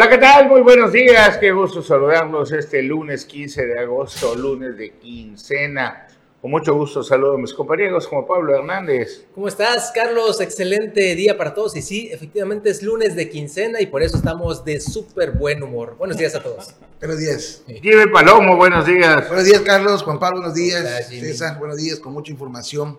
[0.00, 0.48] Hola, ¿qué tal?
[0.48, 1.36] Muy buenos días.
[1.36, 6.08] Qué gusto saludarlos este lunes 15 de agosto, lunes de quincena.
[6.40, 9.26] Con mucho gusto saludo a mis compañeros como Pablo Hernández.
[9.34, 10.40] ¿Cómo estás, Carlos?
[10.40, 11.76] Excelente día para todos.
[11.76, 15.96] Y sí, efectivamente es lunes de quincena y por eso estamos de súper buen humor.
[15.98, 16.74] Buenos días a todos.
[16.98, 17.62] Buenos días.
[17.66, 19.28] Jimmy Palomo, buenos días.
[19.28, 20.02] Buenos días, Carlos.
[20.02, 21.08] Juan Pablo, buenos días.
[21.08, 22.00] César, buenos días.
[22.00, 22.98] Con mucha información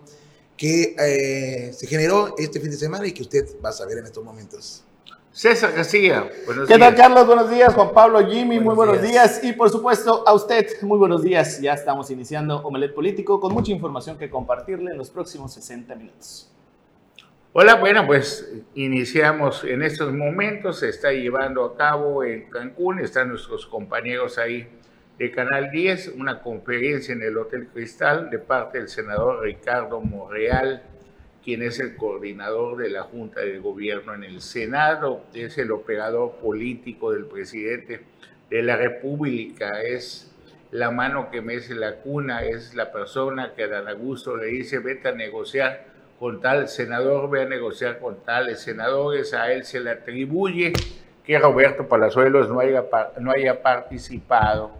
[0.56, 4.04] que eh, se generó este fin de semana y que usted va a saber en
[4.04, 4.84] estos momentos.
[5.32, 7.26] César García, buenos ¿Qué tal, Carlos?
[7.26, 9.42] Buenos días, Juan Pablo, Jimmy, muy buenos días.
[9.42, 11.58] Y por supuesto a usted, muy buenos días.
[11.58, 16.52] Ya estamos iniciando Omelet Político con mucha información que compartirle en los próximos 60 minutos.
[17.54, 23.30] Hola, bueno, pues iniciamos en estos momentos, se está llevando a cabo en Cancún, están
[23.30, 24.68] nuestros compañeros ahí
[25.18, 30.82] de Canal 10, una conferencia en el Hotel Cristal de parte del senador Ricardo Monreal
[31.44, 36.36] quien es el coordinador de la Junta de Gobierno en el Senado, es el operador
[36.36, 38.00] político del presidente
[38.48, 40.32] de la República, es
[40.70, 44.78] la mano que mece la cuna, es la persona que a Dan Augusto le dice,
[44.78, 45.84] vete a negociar
[46.18, 50.72] con tal senador, ve a negociar con tales senadores, a él se le atribuye
[51.24, 52.84] que Roberto Palazuelos no haya,
[53.20, 54.70] no haya participado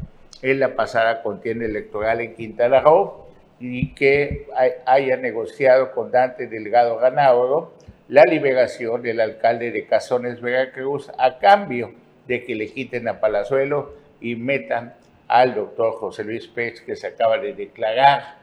[0.40, 3.31] en la pasada contienda electoral en Quintana Roo,
[3.62, 4.48] y que
[4.86, 7.72] haya negociado con Dante Delgado Ganado
[8.08, 11.92] la liberación del alcalde de Cazones, Veracruz, a cambio
[12.26, 14.94] de que le quiten a Palazuelo y metan
[15.28, 18.38] al doctor José Luis Pérez, que se acaba de declarar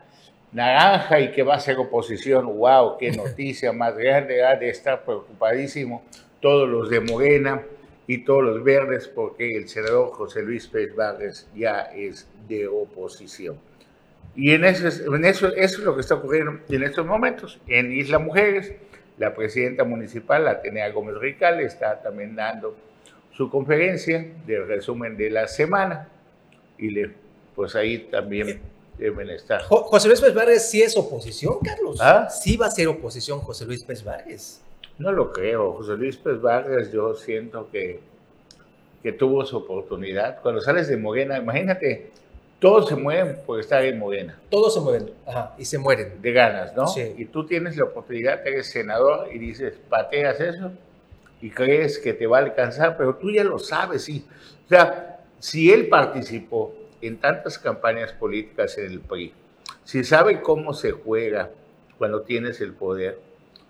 [0.54, 2.58] naranja y que va a ser oposición.
[2.58, 2.98] ¡Wow!
[2.98, 4.44] ¡Qué noticia más grande!
[4.44, 6.02] Ha de estar preocupadísimo
[6.40, 7.62] todos los de Morena
[8.08, 13.69] y todos los verdes porque el senador José Luis Pérez Vargas ya es de oposición.
[14.40, 17.60] Y en eso, en eso, eso es lo que está ocurriendo en estos momentos.
[17.68, 18.74] En Isla Mujeres,
[19.18, 22.74] la presidenta municipal, Atenea Gómez Rical, está también dando
[23.34, 26.08] su conferencia de resumen de la semana.
[26.78, 27.12] Y le,
[27.54, 28.62] pues ahí también
[28.98, 29.62] deben estar.
[29.64, 31.98] José Luis Pérez Vargas sí es oposición, Carlos.
[32.00, 32.30] ¿Ah?
[32.30, 34.62] Sí va a ser oposición José Luis Pérez Vargas.
[34.98, 35.74] No lo creo.
[35.74, 38.00] José Luis Pérez Vargas, yo siento que,
[39.04, 40.42] que tuvo su oportunidad.
[40.42, 42.10] Cuando sales de Morena, imagínate
[42.60, 44.38] todos se mueren por estar en Morena.
[44.50, 46.22] Todos se mueren, ajá, y se mueren.
[46.22, 46.88] De ganas, ¿no?
[46.88, 47.16] Sí.
[47.18, 50.72] Y tú tienes la oportunidad, eres senador y dices, pateas eso
[51.42, 54.26] y crees que te va a alcanzar, pero tú ya lo sabes, sí.
[54.66, 59.34] O sea, si él participó en tantas campañas políticas en el PRI,
[59.86, 61.50] si sabe cómo se juega
[61.98, 63.20] cuando tienes el poder,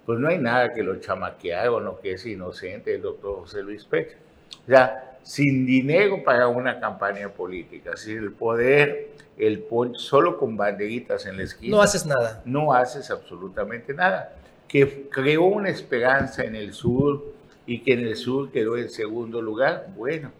[0.05, 3.61] pues no hay nada que lo chamaquear o no que es inocente el doctor José
[3.61, 4.17] Luis Pérez.
[4.65, 11.25] O sea, sin dinero para una campaña política, sin el poder, el solo con banderitas
[11.25, 11.77] en la esquina.
[11.77, 12.41] No haces nada.
[12.45, 14.35] No haces absolutamente nada.
[14.67, 17.23] Que creó una esperanza en el sur
[17.65, 20.31] y que en el sur quedó en segundo lugar, bueno,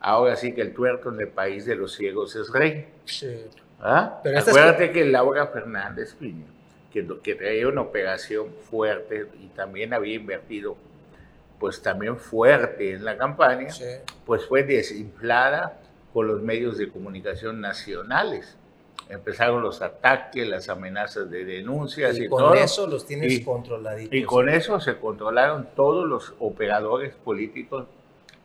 [0.00, 2.88] ahora sí que el tuerto en el país de los ciegos es rey.
[3.04, 3.44] Sí.
[3.80, 4.20] ¿Ah?
[4.22, 6.16] Pero Acuérdate que Laura Fernández,
[6.92, 10.76] que, que traía una operación fuerte y también había invertido
[11.58, 13.68] pues también fuerte en la campaña,
[14.24, 15.80] pues fue desinflada
[16.12, 18.56] con los medios de comunicación nacionales.
[19.08, 24.14] Empezaron los ataques, las amenazas de denuncias y, y con eso los tienes controladitos.
[24.14, 27.86] Y con eso se controlaron todos los operadores políticos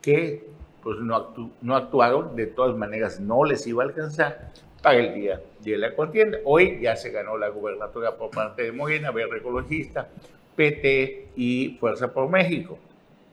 [0.01, 0.47] que
[0.83, 4.51] pues no, no actuaron, de todas maneras no les iba a alcanzar
[4.81, 6.39] para el día de la contienda.
[6.43, 10.09] Hoy ya se ganó la gubernatura por parte de Morena, Verde Ecologista,
[10.55, 12.77] PT y Fuerza por México.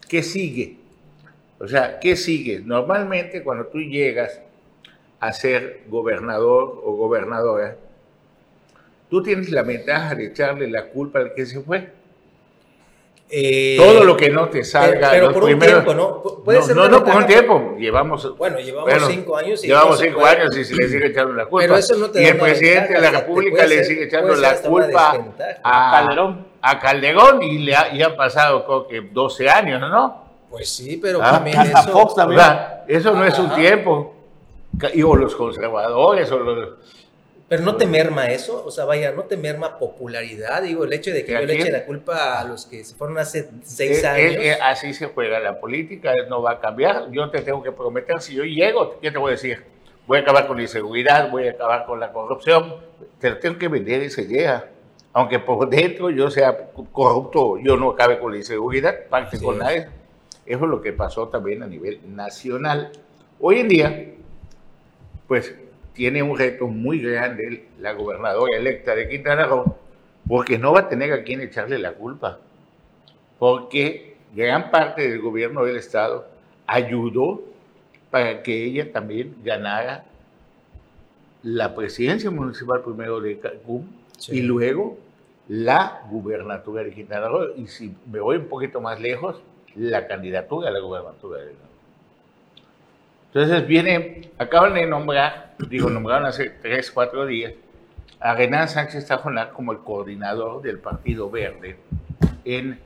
[0.08, 0.76] ¿Qué sigue?
[1.60, 2.60] O sea, ¿qué sigue?
[2.60, 4.40] Normalmente cuando tú llegas
[5.20, 7.76] a ser gobernador o gobernadora,
[9.10, 11.90] tú tienes la ventaja de echarle la culpa al que se fue.
[13.30, 15.10] Eh, Todo lo que no te salga.
[15.10, 16.22] Pero, por un tiempo, ¿no?
[16.22, 17.76] ¿Puede no, ser no, no, por un tiempo.
[17.76, 18.38] Llevamos.
[18.38, 19.62] Bueno, llevamos cinco años.
[19.62, 21.66] Y llevamos cinco años y se le sigue echando la culpa.
[21.66, 25.34] Pero eso no te y el presidente de la República le sigue echando la culpa
[25.62, 30.28] a Calderón a Calderón y le ha, y ha pasado creo que 12 años, ¿no?
[30.50, 31.32] Pues sí, pero ¿Ah?
[31.32, 32.40] también eso, Fox también.
[32.86, 34.14] eso no es un tiempo.
[34.94, 36.68] Y, o los conservadores o los...
[37.48, 41.12] Pero no te merma eso, o sea, vaya, no te merma popularidad, digo, el hecho
[41.12, 44.58] de que yo le eche la culpa a los que se fueron hace seis años.
[44.62, 47.10] así se juega la política, no va a cambiar.
[47.10, 49.64] Yo te tengo que prometer, si yo llego, ¿qué te voy a decir?
[50.06, 52.76] Voy a acabar con la inseguridad, voy a acabar con la corrupción,
[53.18, 54.68] te tengo que vender esa idea
[55.18, 59.88] aunque por dentro yo sea corrupto, yo no acabe con la inseguridad, parte con nadie.
[60.46, 62.92] Eso es lo que pasó también a nivel nacional.
[63.40, 64.10] Hoy en día,
[65.26, 65.56] pues
[65.92, 69.74] tiene un reto muy grande la gobernadora electa de Quintana Roo,
[70.28, 72.38] porque no va a tener a quien echarle la culpa,
[73.40, 76.28] porque gran parte del gobierno del Estado
[76.64, 77.42] ayudó
[78.12, 80.04] para que ella también ganara
[81.42, 83.98] la presidencia municipal primero de Cancún
[84.28, 85.07] y luego
[85.48, 87.54] la gubernatura de Quintana Roo.
[87.56, 89.40] Y si me voy un poquito más lejos,
[89.74, 91.52] la candidatura a la gubernatura de
[93.26, 97.54] Entonces viene, acaban de nombrar, digo, nombraron hace tres, cuatro días,
[98.20, 101.76] a Renan Sánchez Tajonar como el coordinador del Partido Verde
[102.44, 102.80] en,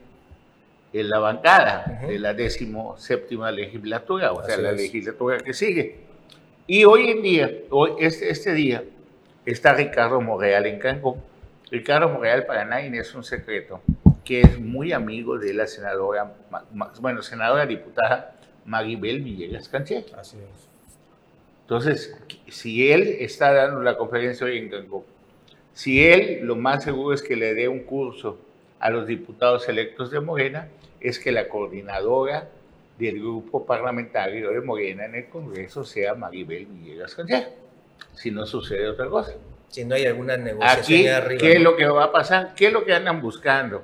[0.93, 6.01] en la bancada de la décimo séptima legislatura, o sea, la legislatura que sigue.
[6.67, 8.83] Y hoy en día, hoy, este, este día,
[9.45, 11.32] está Ricardo Morreal en Cancún.
[11.73, 13.81] Ricardo Morreal para nadie es un secreto,
[14.23, 16.31] que es muy amigo de la senadora,
[16.99, 20.05] bueno, senadora diputada Maribel Villegas Canché.
[20.15, 20.69] Así es.
[21.61, 22.15] Entonces,
[22.47, 25.03] si él está dando la conferencia hoy en Cancún,
[25.73, 28.37] si él lo más seguro es que le dé un curso
[28.79, 30.67] a los diputados electos de Morena,
[30.99, 32.49] es que la coordinadora
[32.99, 37.47] del grupo parlamentario de Morena en el Congreso sea Maribel Villegas Canché.
[38.13, 39.33] Si no sucede otra cosa.
[39.73, 41.41] Si no hay alguna negociación Aquí, arriba.
[41.41, 42.53] ¿Qué es lo que va a pasar?
[42.55, 43.81] ¿Qué es lo que andan buscando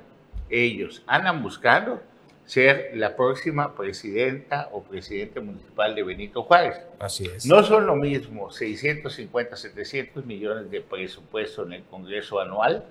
[0.48, 1.02] ellos?
[1.08, 2.00] Andan buscando
[2.44, 6.80] ser la próxima presidenta o presidente municipal de Benito Juárez.
[7.00, 7.44] Así es.
[7.44, 12.84] No son lo mismo 650, 700 millones de presupuesto en el Congreso anual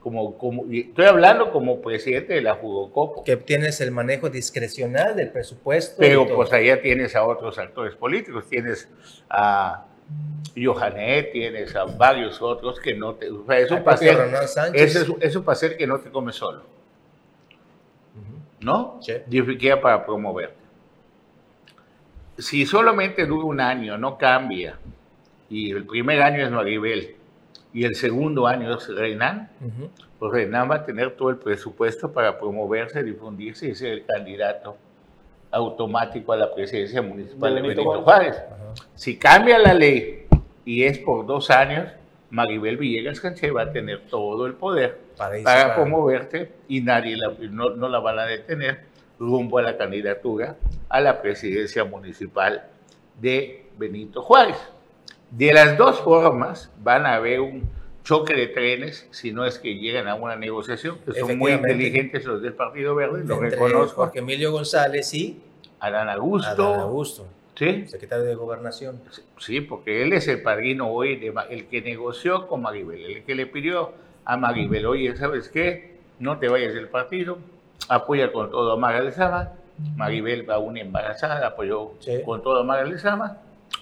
[0.00, 3.24] como, como, estoy hablando como presidente de la Jugocopo.
[3.24, 5.96] Que tienes el manejo discrecional del presupuesto.
[5.98, 8.88] Pero pues allá tienes a otros actores políticos, tienes
[9.30, 9.86] a
[10.56, 13.26] Johanet, tienes a varios otros que no te...
[13.26, 14.18] eso, para hacer,
[14.74, 16.62] eso, eso, para hacer que no te comes solo.
[18.60, 18.98] ¿No?
[19.02, 19.14] Sí.
[19.82, 20.56] para promoverte.
[22.38, 24.78] Si solamente dura un año, no cambia,
[25.48, 27.16] y el primer año es Maribel,
[27.72, 29.50] y el segundo año es Renan,
[30.18, 34.76] pues Renan va a tener todo el presupuesto para promoverse, difundirse y ser el candidato
[35.56, 38.36] automático a la presidencia municipal de, Benito Juárez.
[38.94, 40.26] Si cambia la ley
[40.64, 41.90] y es por dos años,
[42.30, 47.16] Maribel Villegas Canché va a tener todo el poder para, promoverte y nadie
[47.50, 48.80] no, no la van a detener
[49.18, 50.56] rumbo a la candidatura
[50.88, 52.66] a la presidencia municipal
[53.20, 54.58] de Benito Juárez.
[55.30, 57.68] De las dos formas van a haber un
[58.06, 62.24] choque de trenes si no es que llegan a una negociación, que son muy inteligentes
[62.24, 64.02] los del Partido Verde, lo reconozco.
[64.02, 65.40] Porque Emilio González y
[65.80, 66.48] Adán Augusto.
[66.48, 67.26] Adán Augusto.
[67.54, 67.86] ¿Sí?
[67.86, 69.00] Secretario de Gobernación.
[69.38, 73.34] Sí, porque él es el padrino hoy, de, el que negoció con Maribel, el que
[73.34, 73.92] le pidió
[74.26, 75.96] a Maribel, oye, ¿sabes qué?
[76.18, 77.38] No te vayas del partido,
[77.88, 79.52] apoya con todo a Maga Lezama.
[79.96, 81.92] Maribel va una embarazada, apoyó
[82.24, 83.38] con todo a Maga Lezama,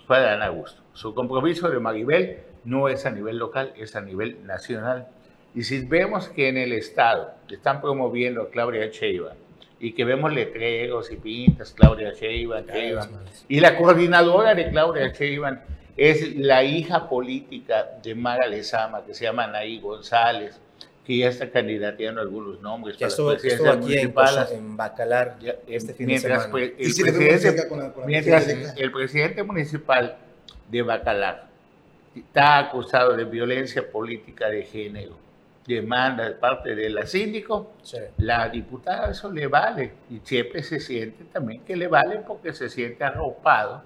[0.06, 0.81] fue Adán Augusto.
[0.93, 5.08] Su compromiso de Maribel no es a nivel local, es a nivel nacional.
[5.55, 9.44] Y si vemos que en el Estado están promoviendo a Claudia Sheinbaum
[9.81, 12.65] y que vemos letreros y pintas, Claudia Sheinbaum,
[13.49, 15.59] y la coordinadora de Claudia Sheinbaum
[15.97, 20.61] es la hija política de Mara Lezama, que se llama Anaí González,
[21.05, 24.15] que ya está candidateando algunos nombres para estuvo, estuvo aquí en,
[24.53, 25.37] en, Bacalar
[25.67, 26.50] este fin de semana.
[28.06, 30.17] mientras el presidente municipal
[30.70, 31.47] de Bacalar.
[32.17, 35.24] Está acusado de violencia política de género.
[35.67, 37.73] Demanda de parte de la síndico.
[38.19, 39.93] La diputada eso le vale.
[40.11, 43.83] Y Chepe se siente también que le vale porque se siente arropado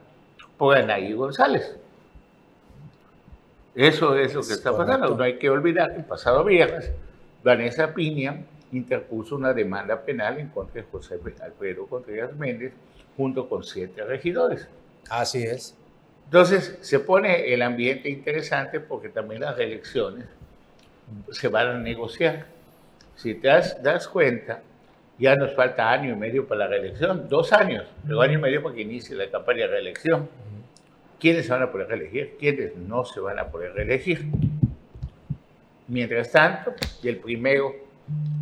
[0.56, 1.76] por Anaí González.
[3.74, 5.16] Eso es lo que está pasando.
[5.16, 6.90] No hay que olvidar que el pasado viernes
[7.44, 8.42] Vanessa Piña
[8.72, 12.72] interpuso una demanda penal en contra de José Alfredo Contreras Méndez
[13.16, 14.68] junto con siete regidores.
[15.08, 15.76] Así es.
[16.24, 20.26] Entonces se pone el ambiente interesante porque también las reelecciones
[21.30, 22.46] se van a negociar.
[23.16, 24.62] Si te das, cuenta,
[25.18, 28.62] ya nos falta año y medio para la reelección, dos años, pero año y medio
[28.62, 30.28] para que inicie la campaña de reelección.
[31.18, 32.36] ¿Quiénes se van a poder reelegir?
[32.38, 34.26] ¿Quiénes no se van a poder reelegir?
[35.88, 37.74] Mientras tanto, el primero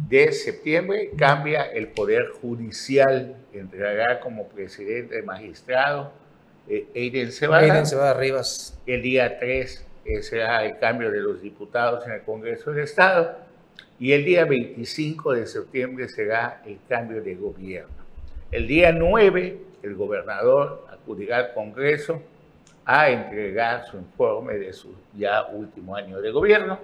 [0.09, 6.13] de septiembre cambia el poder judicial, entregará como presidente magistrado
[6.69, 8.15] eh, Eiden Cebada.
[8.15, 8.79] Rivas.
[8.87, 13.37] El día 3 eh, será el cambio de los diputados en el Congreso del Estado.
[13.99, 17.95] Y el día 25 de septiembre será el cambio de gobierno.
[18.53, 22.23] El día 9, el gobernador acudirá al Congreso
[22.85, 26.79] a entregar su informe de su ya último año de gobierno.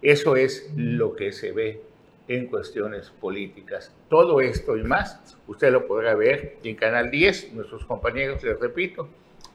[0.00, 1.82] Eso es lo que se ve
[2.28, 3.92] en cuestiones políticas.
[4.08, 7.52] Todo esto y más, usted lo podrá ver en Canal 10.
[7.54, 9.08] Nuestros compañeros, les repito,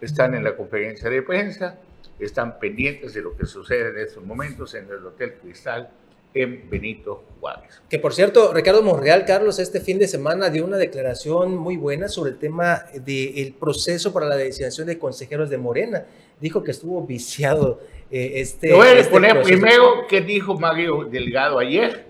[0.04, 1.78] están en la conferencia de prensa,
[2.20, 5.90] están pendientes de lo que sucede en estos momentos en el Hotel Cristal
[6.34, 7.82] en Benito Juárez.
[7.90, 12.08] Que por cierto, Ricardo Monreal, Carlos, este fin de semana dio una declaración muy buena
[12.08, 16.06] sobre el tema del proceso para la designación de consejeros de Morena.
[16.40, 18.70] Dijo que estuvo viciado eh, este.
[18.70, 22.06] Te voy a este poner primero qué dijo Mario Delgado ayer,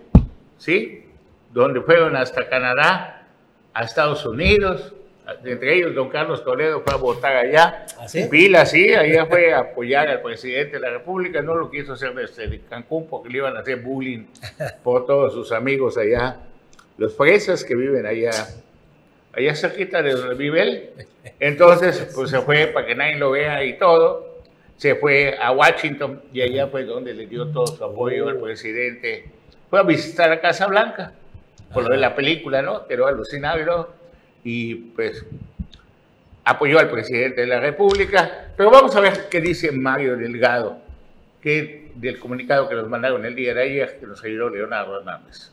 [0.57, 1.03] ¿sí?
[1.53, 3.27] Donde fueron hasta Canadá,
[3.73, 4.93] a Estados Unidos,
[5.45, 7.85] entre ellos don Carlos Toledo fue a votar allá.
[7.97, 8.27] ¿Ah, sí?
[8.29, 12.13] Vila, sí, allá fue a apoyar al presidente de la República, no lo quiso hacer
[12.13, 14.25] desde Cancún porque le iban a hacer bullying
[14.83, 16.37] por todos sus amigos allá,
[16.97, 18.31] los fresas que viven allá,
[19.33, 20.89] allá cerquita de donde vive él.
[21.39, 24.33] Entonces, pues se fue para que nadie lo vea y todo.
[24.77, 29.25] Se fue a Washington y allá fue donde le dio todo su apoyo al presidente.
[29.69, 31.13] Fue a visitar a Casa Blanca,
[31.73, 32.85] por lo de la película, ¿no?
[32.85, 34.02] Quedó alucinado ¿no?
[34.43, 35.25] Y pues
[36.43, 38.47] apoyó al presidente de la República.
[38.55, 40.77] Pero vamos a ver qué dice Mario Delgado,
[41.41, 45.51] que del comunicado que nos mandaron el día de ayer, que nos ayudó Leonardo Hernández.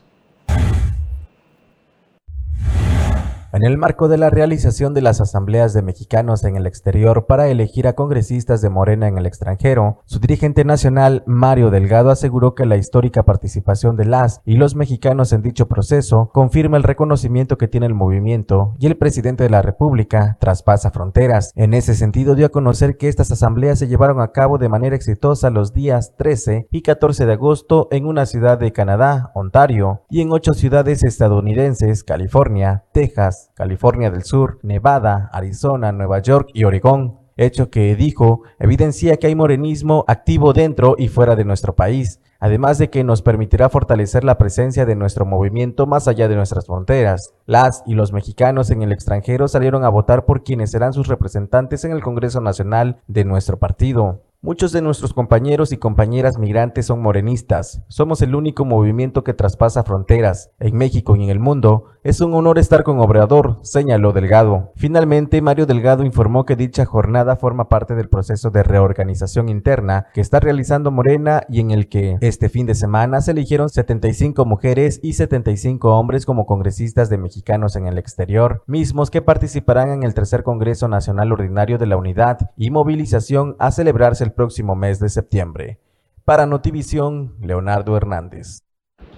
[3.61, 7.47] En el marco de la realización de las asambleas de mexicanos en el exterior para
[7.47, 12.65] elegir a congresistas de Morena en el extranjero, su dirigente nacional, Mario Delgado, aseguró que
[12.65, 17.67] la histórica participación de las y los mexicanos en dicho proceso confirma el reconocimiento que
[17.67, 21.51] tiene el movimiento y el presidente de la República traspasa fronteras.
[21.55, 24.95] En ese sentido, dio a conocer que estas asambleas se llevaron a cabo de manera
[24.95, 30.21] exitosa los días 13 y 14 de agosto en una ciudad de Canadá, Ontario, y
[30.21, 37.19] en ocho ciudades estadounidenses, California, Texas, California del Sur, Nevada, Arizona, Nueva York y Oregón,
[37.37, 42.77] hecho que, dijo, evidencia que hay morenismo activo dentro y fuera de nuestro país, además
[42.77, 47.33] de que nos permitirá fortalecer la presencia de nuestro movimiento más allá de nuestras fronteras.
[47.45, 51.83] Las y los mexicanos en el extranjero salieron a votar por quienes serán sus representantes
[51.85, 54.21] en el Congreso Nacional de nuestro partido.
[54.43, 57.83] Muchos de nuestros compañeros y compañeras migrantes son morenistas.
[57.89, 60.49] Somos el único movimiento que traspasa fronteras.
[60.59, 64.71] En México y en el mundo, es un honor estar con Obrador, señaló Delgado.
[64.75, 70.21] Finalmente, Mario Delgado informó que dicha jornada forma parte del proceso de reorganización interna que
[70.21, 74.99] está realizando Morena y en el que este fin de semana se eligieron 75 mujeres
[75.03, 80.15] y 75 hombres como congresistas de mexicanos en el exterior, mismos que participarán en el
[80.15, 85.09] tercer Congreso Nacional Ordinario de la Unidad y movilización a celebrarse el próximo mes de
[85.09, 85.79] septiembre.
[86.25, 88.61] Para Notivisión, Leonardo Hernández.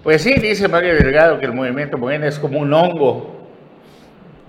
[0.03, 3.47] Pues sí, dice Mario Delgado que el movimiento Morena es como un hongo,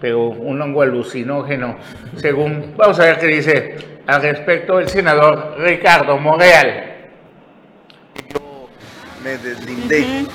[0.00, 1.76] pero un hongo alucinógeno,
[2.16, 7.10] según, vamos a ver qué dice al respecto el senador Ricardo Monreal.
[8.32, 8.68] Yo
[9.22, 10.26] me deslindé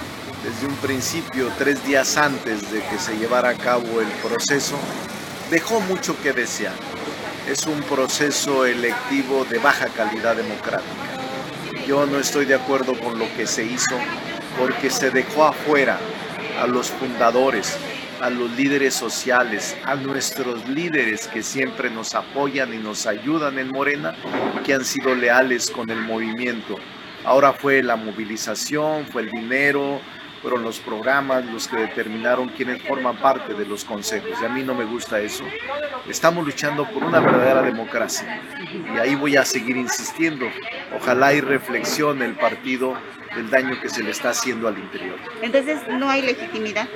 [0.44, 4.78] desde un principio, tres días antes de que se llevara a cabo el proceso,
[5.52, 6.74] dejó mucho que desear
[7.50, 10.86] es un proceso electivo de baja calidad democrática.
[11.88, 13.98] Yo no estoy de acuerdo con lo que se hizo
[14.60, 15.98] porque se dejó afuera
[16.62, 17.76] a los fundadores,
[18.22, 23.70] a los líderes sociales, a nuestros líderes que siempre nos apoyan y nos ayudan en
[23.70, 24.14] Morena,
[24.64, 26.76] que han sido leales con el movimiento.
[27.26, 30.02] Ahora fue la movilización, fue el dinero,
[30.42, 34.32] fueron los programas los que determinaron quiénes forman parte de los consejos.
[34.42, 35.44] Y a mí no me gusta eso.
[36.08, 38.42] Estamos luchando por una verdadera democracia.
[38.94, 40.48] Y ahí voy a seguir insistiendo.
[40.96, 42.96] Ojalá y reflexione el partido
[43.36, 45.18] del daño que se le está haciendo al interior.
[45.42, 46.88] Entonces, ¿no hay legitimidad?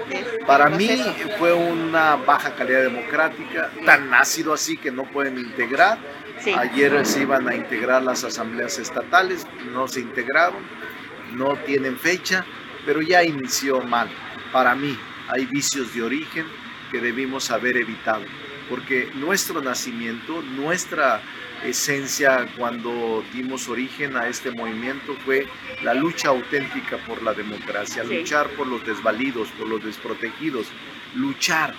[0.48, 0.90] Para mí
[1.38, 6.00] fue una baja calidad democrática, tan ácido así que no pueden integrar.
[6.58, 10.64] Ayer se iban a integrar las asambleas estatales, no se integraron,
[11.34, 12.46] no tienen fecha
[12.86, 14.10] pero ya inició mal.
[14.52, 14.98] Para mí
[15.30, 16.46] hay vicios de origen
[16.92, 18.24] que debimos haber evitado,
[18.70, 21.22] porque nuestro nacimiento, nuestra
[21.64, 25.48] esencia cuando dimos origen a este movimiento fue
[25.82, 30.68] la lucha auténtica por la democracia, luchar por los desvalidos, por los desprotegidos,
[31.16, 31.74] luchar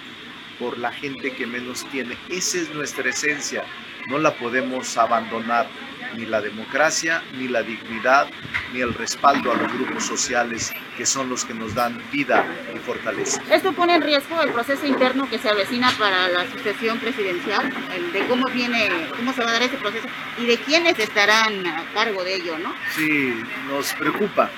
[0.58, 2.16] por la gente que menos tiene.
[2.28, 3.64] Esa es nuestra esencia,
[4.08, 5.68] no la podemos abandonar
[6.16, 8.28] ni la democracia, ni la dignidad,
[8.72, 12.44] ni el respaldo a los grupos sociales que son los que nos dan vida
[12.74, 13.42] y fortaleza.
[13.50, 17.72] ¿Esto pone en riesgo el proceso interno que se avecina para la sucesión presidencial?
[18.12, 20.06] de cómo viene, cómo se va a dar ese proceso
[20.38, 22.74] y de quiénes estarán a cargo de ello, ¿no?
[22.94, 23.34] Sí,
[23.68, 24.50] nos preocupa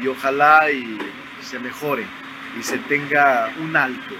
[0.00, 0.98] y ojalá y
[1.42, 2.06] se mejore
[2.58, 4.14] y se tenga un alto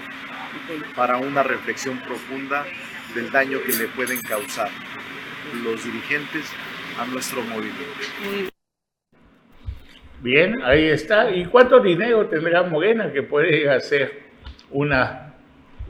[0.95, 2.65] para una reflexión profunda
[3.13, 4.69] del daño que le pueden causar
[5.63, 6.45] los dirigentes
[6.99, 8.53] a nuestro movimiento.
[10.21, 11.29] Bien, ahí está.
[11.29, 14.23] ¿Y cuánto dinero tendrá Morena que puede hacer
[14.71, 15.35] una,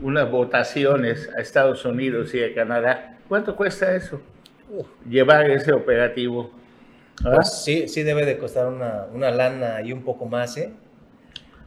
[0.00, 3.18] unas votaciones a Estados Unidos y a Canadá?
[3.28, 4.20] ¿Cuánto cuesta eso?
[5.08, 6.50] Llevar ese operativo.
[7.22, 10.70] Pues sí, sí debe de costar una, una lana y un poco más, ¿eh?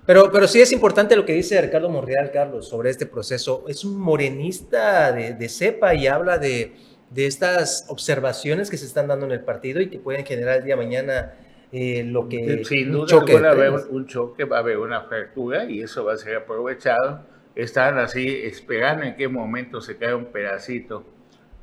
[0.06, 3.66] Pero, pero sí es importante lo que dice Ricardo Monreal, Carlos, sobre este proceso.
[3.68, 6.76] Es un morenista de, de cepa y habla de,
[7.10, 10.64] de, estas observaciones que se están dando en el partido y que pueden generar el
[10.64, 11.34] día de mañana
[11.72, 12.64] eh, lo que...
[12.66, 16.06] Sin duda choque va a haber un, choque, va a haber una fractura y eso
[16.06, 17.22] va a ser aprovechado.
[17.56, 21.04] Están así esperando en qué momento se cae un pedacito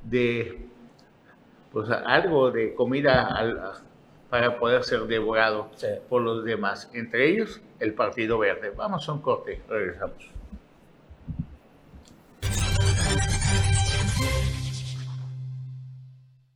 [0.02, 0.66] de
[1.72, 3.74] pues algo de comida
[4.30, 5.70] para poder ser devorado
[6.08, 8.72] por los demás, entre ellos el Partido Verde.
[8.74, 10.35] Vamos a un corte, regresamos.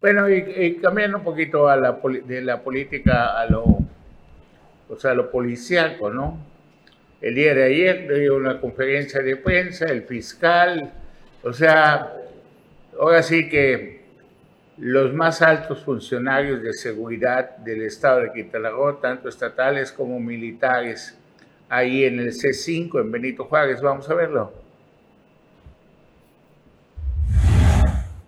[0.01, 3.65] Bueno, y, cambiando un poquito a la, de la política a lo,
[4.89, 6.39] o sea, lo policiaco, ¿no?
[7.21, 10.91] El día de ayer dio una conferencia de prensa, el fiscal,
[11.43, 12.15] o sea,
[12.99, 14.01] ahora sí que
[14.79, 18.71] los más altos funcionarios de seguridad del estado de Quintana
[19.03, 21.19] tanto estatales como militares,
[21.69, 23.83] ahí en el C5, en Benito Juárez.
[23.83, 24.60] Vamos a verlo.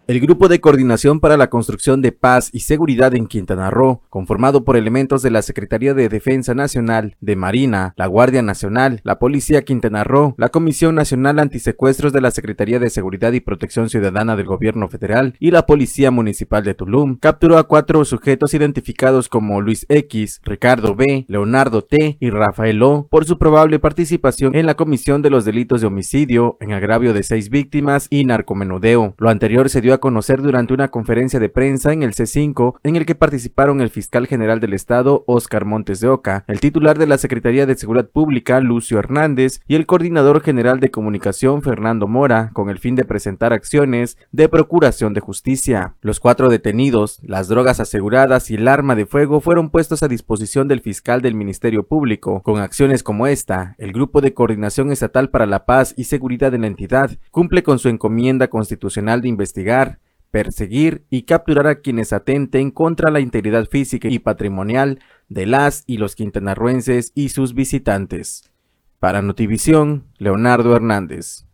[0.09, 4.65] El Grupo de Coordinación para la Construcción de Paz y Seguridad en Quintana Roo, conformado
[4.65, 9.63] por elementos de la Secretaría de Defensa Nacional, de Marina, la Guardia Nacional, la Policía
[9.63, 14.47] Quintana Roo, la Comisión Nacional Antisecuestros de la Secretaría de Seguridad y Protección Ciudadana del
[14.47, 19.87] Gobierno Federal y la Policía Municipal de Tulum, capturó a cuatro sujetos identificados como Luis
[19.89, 25.23] X, Ricardo B, Leonardo T y Rafael O por su probable participación en la comisión
[25.23, 29.15] de los delitos de homicidio, en agravio de seis víctimas y narcomenudeo.
[29.17, 32.97] Lo anterior se dio a conocer durante una conferencia de prensa en el C5 en
[32.97, 37.07] el que participaron el fiscal general del estado Oscar Montes de Oca, el titular de
[37.07, 42.51] la Secretaría de Seguridad Pública Lucio Hernández y el coordinador general de comunicación Fernando Mora
[42.53, 45.95] con el fin de presentar acciones de procuración de justicia.
[46.01, 50.69] Los cuatro detenidos, las drogas aseguradas y el arma de fuego fueron puestos a disposición
[50.69, 52.43] del fiscal del Ministerio Público.
[52.43, 56.59] Con acciones como esta, el Grupo de Coordinación Estatal para la Paz y Seguridad de
[56.59, 59.92] la entidad cumple con su encomienda constitucional de investigar
[60.33, 65.99] perseguir y capturar a quienes atenten contra la integridad física y patrimonial de las y
[65.99, 68.51] los quintanarruenses y sus visitantes.
[68.99, 71.45] Para Notivisión, Leonardo Hernández.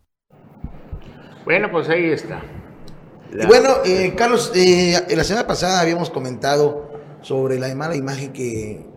[1.45, 2.41] Bueno, pues ahí está.
[3.31, 6.89] Y bueno, eh, Carlos, eh, la semana pasada habíamos comentado
[7.21, 8.87] sobre la mala imagen que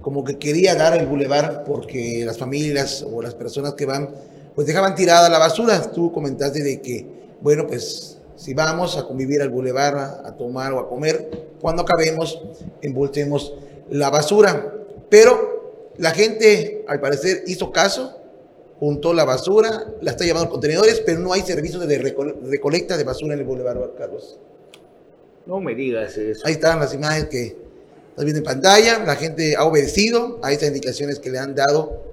[0.00, 4.08] como que quería dar el bulevar porque las familias o las personas que van
[4.54, 5.90] pues dejaban tirada la basura.
[5.92, 7.06] Tú comentaste de que,
[7.40, 12.40] bueno, pues si vamos a convivir al bulevar, a, tomar o a comer, cuando acabemos,
[12.80, 13.52] envoltemos
[13.90, 14.74] la basura.
[15.10, 18.16] Pero la gente, al parecer, hizo caso,
[18.78, 23.02] juntó la basura, la está llevando a contenedores, pero no hay servicio de recolecta de
[23.02, 24.38] basura en el bulevar, Carlos.
[25.44, 26.46] No me digas eso.
[26.46, 27.56] Ahí están las imágenes que
[28.10, 29.04] estás viendo en pantalla.
[29.04, 32.04] La gente ha obedecido a estas indicaciones que le han dado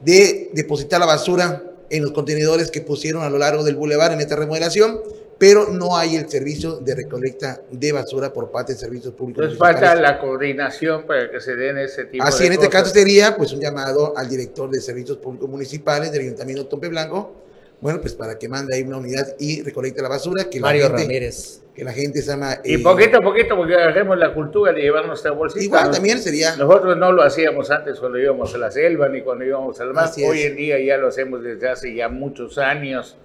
[0.00, 4.20] de depositar la basura en los contenedores que pusieron a lo largo del bulevar en
[4.20, 5.00] esta remodelación
[5.40, 9.44] pero no hay el servicio de recolecta de basura por parte de servicios públicos.
[9.44, 13.34] Entonces falta la coordinación para que se den ese tipo Así en este caso sería
[13.38, 17.36] pues un llamado al director de servicios públicos municipales del Ayuntamiento de Tompe Blanco,
[17.80, 20.44] bueno, pues para que mande ahí una unidad y recolecte la basura.
[20.50, 21.62] Que Mario la gente, Ramírez.
[21.74, 22.58] Que la gente se llama...
[22.62, 25.64] Y poquito a poquito, porque agarremos la cultura de llevar nuestra bolsita.
[25.64, 26.54] Igual también sería...
[26.56, 30.10] Nosotros no lo hacíamos antes cuando íbamos a la selva ni cuando íbamos al mar.
[30.28, 33.16] Hoy en día ya lo hacemos desde hace ya muchos años.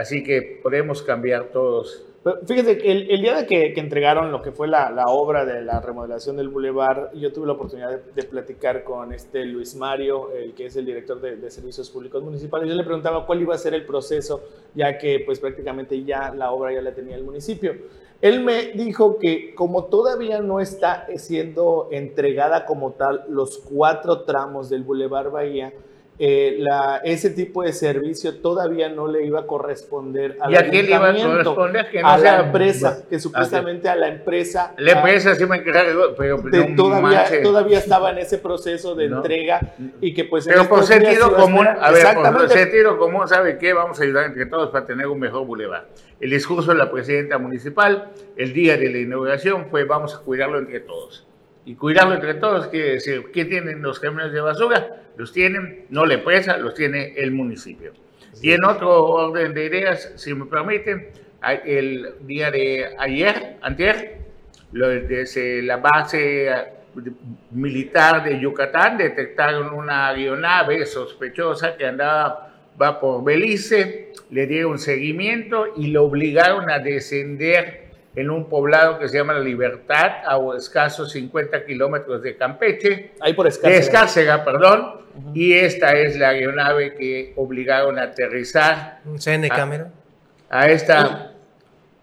[0.00, 2.06] Así que podemos cambiar todos.
[2.46, 5.80] fíjese, el, el día de que, entregaron lo que fue la, la, obra de la
[5.80, 10.66] remodelación del bulevar, yo tuve la oportunidad de, platicar con este Luis Mario, el que
[10.66, 12.66] es el director de, Servicios Públicos Municipales.
[12.68, 14.42] Yo le preguntaba cuál iba a ser el proceso,
[14.74, 17.74] ya que pues prácticamente ya la obra ya la tenía el municipio.
[18.22, 24.70] Él me dijo que como todavía no está siendo entregada como tal los cuatro tramos
[24.70, 25.74] del bulevar Bahía,
[26.22, 30.68] eh, la, ese tipo de servicio todavía no le iba a corresponder al ¿Y a
[30.68, 31.90] quién le iba a corresponder?
[31.90, 34.74] Que no a la empresa, que supuestamente a la empresa.
[34.76, 36.42] La empresa sí me encargó, pero
[36.76, 39.60] todavía, todavía estaba en ese proceso de entrega
[40.02, 40.46] y que pues...
[40.46, 43.72] Pero por sentido común, a ver, por sentido común, ¿sabe qué?
[43.72, 45.88] Vamos a ayudar entre todos para tener un mejor bulevar.
[46.20, 50.58] El discurso de la presidenta municipal el día de la inauguración fue vamos a cuidarlo
[50.58, 51.29] entre todos.
[51.64, 55.02] Y cuidarlo entre todos decir, ¿qué tienen los camiones de basura?
[55.16, 57.92] Los tienen, no la empresa, los tiene el municipio.
[58.40, 61.08] Y en otro orden de ideas, si me permiten,
[61.64, 63.96] el día de ayer, anterior,
[64.72, 66.48] desde la base
[67.50, 75.66] militar de Yucatán detectaron una aeronave sospechosa que andaba va por Belice, le dieron seguimiento
[75.76, 77.79] y lo obligaron a descender
[78.16, 83.12] en un poblado que se llama La Libertad, a escasos 50 kilómetros de Campeche.
[83.20, 83.78] Ahí por De Escárcega.
[83.78, 85.00] Escárcega, perdón.
[85.34, 89.90] Y esta es la aeronave que obligaron a aterrizar Un CN cámara.
[90.48, 91.32] a esta,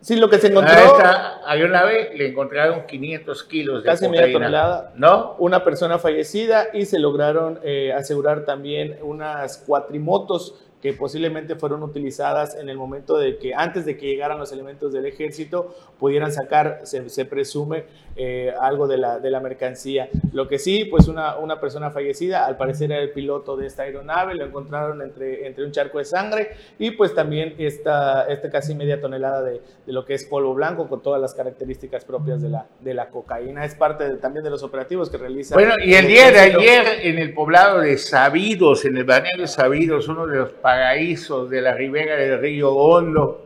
[0.01, 2.11] Sí, lo que se encontró, a esta aeronave.
[2.15, 4.93] Le encontraron 500 kilos de Casi media tonelada.
[4.95, 5.35] ¿No?
[5.39, 12.55] una persona fallecida y se lograron eh, asegurar también unas cuatrimotos que posiblemente fueron utilizadas
[12.55, 16.81] en el momento de que antes de que llegaran los elementos del ejército pudieran sacar,
[16.83, 17.85] se, se presume,
[18.15, 20.09] eh, algo de la, de la mercancía.
[20.33, 23.83] Lo que sí, pues una, una persona fallecida, al parecer era el piloto de esta
[23.83, 28.75] aeronave, lo encontraron entre, entre un charco de sangre y pues también esta, esta casi
[28.75, 32.49] media tonelada de, de lo que es polvo blanco con todas las características propias de
[32.49, 33.65] la, de la cocaína.
[33.65, 35.55] Es parte de- también de los operativos que realiza.
[35.55, 39.47] Bueno, y el día de ayer en el poblado de Sabidos, en el balneario de
[39.47, 43.41] Sabidos, uno de los paraísos de la ribera del río Hondo,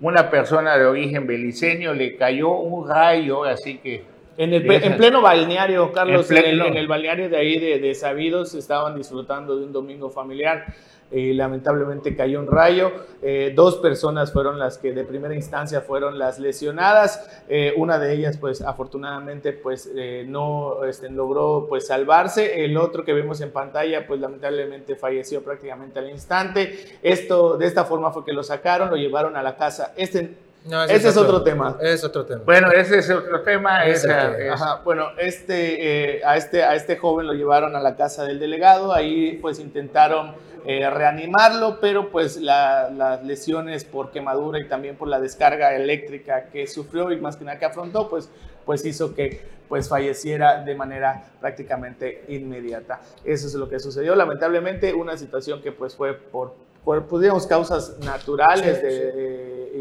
[0.00, 4.02] una persona de origen beliceño le cayó un rayo, así que
[4.38, 6.64] En, el, en pleno balneario, Carlos, En en, pleno.
[6.64, 10.66] el, en el balneario de ahí de, de Sabidos estaban disfrutando de un domingo familiar.
[11.12, 12.90] Eh, lamentablemente cayó un rayo.
[13.22, 17.44] Eh, dos personas fueron las que de primera instancia fueron las lesionadas.
[17.48, 22.64] Eh, una de ellas, pues afortunadamente, pues eh, no este, logró pues salvarse.
[22.64, 26.98] El otro que vemos en pantalla, pues lamentablemente falleció prácticamente al instante.
[27.02, 29.94] Esto de esta forma fue que lo sacaron, lo llevaron a la casa.
[29.96, 30.34] Este,
[30.68, 31.76] No, ese es otro tema.
[31.80, 32.42] Es otro tema.
[32.44, 33.84] bueno, ese es otro tema.
[33.86, 38.24] Esa Ajá, bueno, este, eh, a este, a este joven lo llevaron a la casa
[38.24, 40.34] del delegado, ahí pues intentaron
[40.68, 46.46] eh, reanimarlo, pero pues la- las lesiones por quemadura y también por la descarga eléctrica
[46.50, 48.28] que sufrió y más que nada que afrontó, pues,
[48.64, 53.00] pues hizo que pues falleciera de manera prácticamente inmediata.
[53.24, 54.14] Eso es lo que sucedió.
[54.16, 59.18] Lamentablemente una situación que pues fue por, por pues, digamos, causas naturales Sí, de- sí.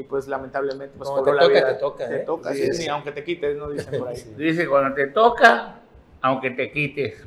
[0.10, 1.68] Pues lamentablemente pues cobró te la toca, vida.
[1.74, 2.24] te toca, Te ¿eh?
[2.26, 4.16] toca, Sí, sí, ni aunque te quites, no dicen por ahí.
[4.38, 5.76] Dice, cuando te toca,
[6.22, 7.26] aunque te quites.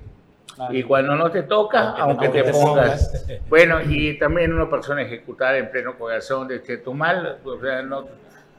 [0.61, 3.25] Ah, Y cuando no te toca, aunque, aunque te, te pongas.
[3.49, 8.07] Bueno, y también una persona ejecutada en pleno corazón de Chetumal, o sea, no,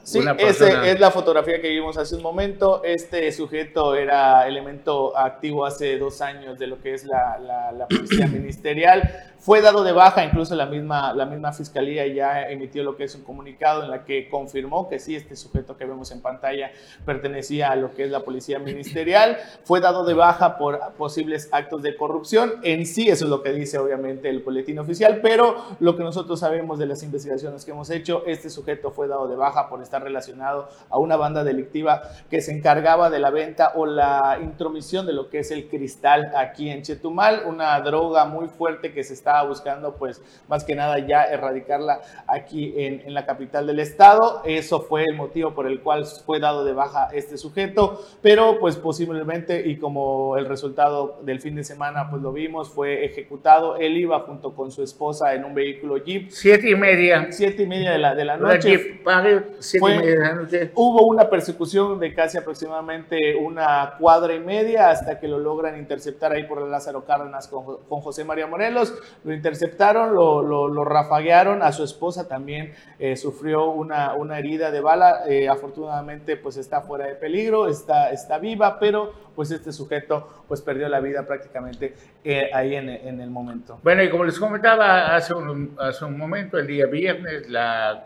[0.09, 0.19] Sí,
[0.49, 2.81] esa es la fotografía que vimos hace un momento.
[2.83, 7.87] Este sujeto era elemento activo hace dos años de lo que es la, la- la
[7.87, 9.25] policía ministerial.
[9.39, 13.15] Fue dado de baja, incluso la misma, la misma fiscalía ya emitió lo que es
[13.15, 16.71] un comunicado en la que confirmó que sí, este sujeto que vemos en pantalla
[17.05, 19.37] pertenecía a lo que es la policía ministerial.
[19.63, 22.55] Fue dado de baja por posibles actos de corrupción.
[22.63, 26.39] En sí, eso es lo que dice obviamente el boletín oficial, pero lo que nosotros
[26.39, 29.98] sabemos de las investigaciones que hemos hecho, este sujeto fue dado de baja por estar
[30.01, 35.13] relacionado a una banda delictiva que se encargaba de la venta o la intromisión de
[35.13, 39.43] lo que es el cristal aquí en Chetumal, una droga muy fuerte que se estaba
[39.43, 44.41] buscando, pues más que nada ya erradicarla aquí en, en la capital del estado.
[44.45, 48.75] Eso fue el motivo por el cual fue dado de baja este sujeto, pero pues
[48.75, 53.77] posiblemente y como el resultado del fin de semana pues lo vimos, fue ejecutado.
[53.77, 56.29] Él iba junto con su esposa en un vehículo Jeep.
[56.29, 57.27] Siete y media.
[57.31, 58.69] Siete y media de la, de la noche.
[58.69, 60.71] Jeep Pario, siete Fue-.
[60.75, 66.31] Hubo una persecución de casi aproximadamente una cuadra y media hasta que lo logran interceptar
[66.31, 68.93] ahí por el Lázaro Cárdenas con, Jo- con José María Morelos.
[69.23, 71.63] Lo interceptaron, lo, lo, lo rafaguearon.
[71.63, 75.21] A su esposa también eh, sufrió una, una herida de bala.
[75.27, 80.61] Eh, afortunadamente, pues está fuera de peligro, está, está viva, pero pues este sujeto pues
[80.61, 83.79] perdió la vida prácticamente eh, ahí en, en el momento.
[83.83, 88.05] Bueno, y como les comentaba hace un, hace un momento, el día viernes, la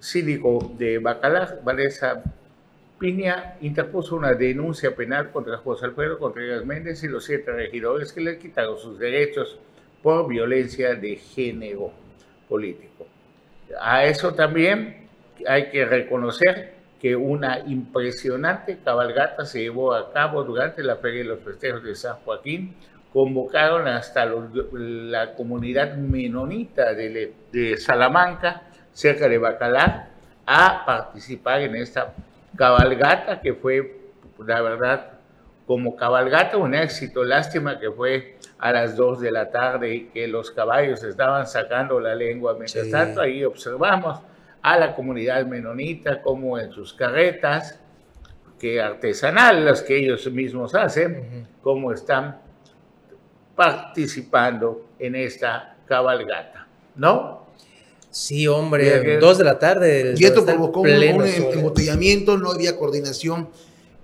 [0.00, 2.22] síndico de Bacalar, Vanessa
[2.98, 8.20] Piña, interpuso una denuncia penal contra José Alfredo Contreras Méndez y los siete regidores que
[8.20, 9.58] le quitaron sus derechos
[10.02, 11.92] por violencia de género
[12.48, 13.06] político.
[13.80, 15.08] A eso también
[15.46, 21.28] hay que reconocer que una impresionante cabalgata se llevó a cabo durante la Feria de
[21.28, 22.74] los Festejos de San Joaquín.
[23.12, 30.08] Convocaron hasta la comunidad menonita de Salamanca, cerca de Bacalar,
[30.46, 32.12] a participar en esta
[32.56, 34.00] cabalgata que fue,
[34.44, 35.12] la verdad,
[35.66, 37.22] como cabalgata un éxito.
[37.22, 42.00] Lástima que fue a las 2 de la tarde y que los caballos estaban sacando
[42.00, 42.54] la lengua.
[42.54, 42.90] Mientras Sí.
[42.90, 44.20] tanto, ahí observamos
[44.62, 47.80] a la comunidad menonita como en sus carretas,
[48.58, 52.38] que artesanal, las que ellos mismos hacen, cómo están
[53.56, 57.39] participando en esta cabalgata, ¿no?
[58.10, 60.14] Sí, hombre, dos de la tarde.
[60.16, 61.52] Y esto provocó un, pleno un sol.
[61.54, 63.48] embotellamiento, no había coordinación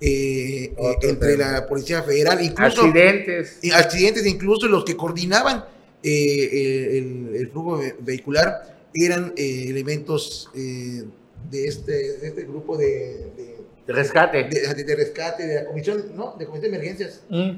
[0.00, 1.52] eh, eh, entre tema.
[1.52, 3.58] la Policía Federal, incluso Accidentes.
[3.74, 5.64] accidentes, incluso los que coordinaban
[6.02, 11.02] eh, el, el flujo ve- vehicular eran eh, elementos eh,
[11.50, 12.86] de este, de este grupo de,
[13.36, 14.44] de, De rescate.
[14.44, 16.36] de- de rescate, de la comisión, ¿no?
[16.38, 17.22] De comisión de emergencias.
[17.28, 17.50] Mm.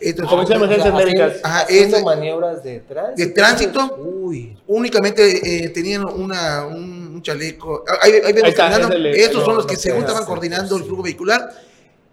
[0.00, 1.32] Entonces, Comisión de emergencias médicas.
[1.42, 3.16] Ajá, ese- maniobras de tránsito.
[3.28, 3.96] de tránsito.
[3.98, 4.56] Uy.
[4.66, 7.84] únicamente eh, tenían una, un, un chaleco.
[8.00, 8.68] Ahí, ahí vemos Ahí está,
[9.14, 11.50] Estos no, son los no que según puede estaban coordinando el flujo vehicular.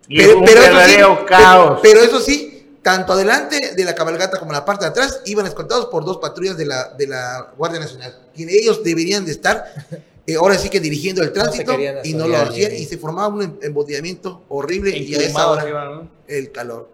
[0.08, 1.80] Y un eso sí, caos.
[1.82, 5.46] Pero, pero eso sí, tanto adelante de la cabalgata como la parte de atrás iban
[5.46, 8.14] escoltados por dos patrullas de la, de la Guardia Nacional.
[8.36, 9.66] Quienes ellos deberían de estar,
[10.28, 13.42] eh, ahora sí que dirigiendo el tránsito y no lo hacían y- se formaba un
[13.44, 16.10] em- embotellamiento horrible y a esa hora ¿no?
[16.28, 16.90] el calor.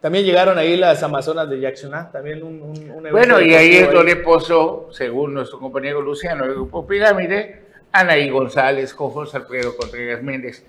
[0.00, 3.92] También llegaron ahí las Amazonas de Yaxuná, también un, un, un Bueno, y ahí es
[3.92, 10.22] donde posó, según nuestro compañero Luciano del Grupo Pirámide, Anaí González con José Alfredo Contreras
[10.22, 10.64] Méndez,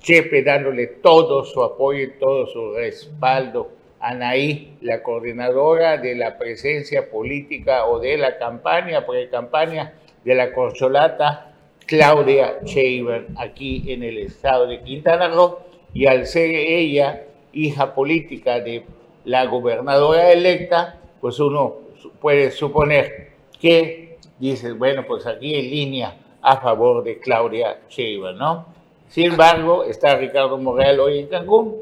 [0.00, 3.70] Chepe dándole todo su apoyo y todo su respaldo.
[4.00, 11.54] Anaí, la coordinadora de la presencia política o de la campaña, pre-campaña de la corcholata
[11.86, 15.60] Claudia Sheinbaum aquí en el estado de Quintana Roo
[15.94, 17.22] y al ser ella
[17.54, 18.84] hija política de
[19.24, 21.76] la gobernadora electa, pues uno
[22.20, 28.66] puede suponer que dices, bueno, pues aquí en línea a favor de Claudia Sheinbaum, ¿no?
[29.08, 31.76] Sin embargo, está Ricardo Morreal hoy en Cancún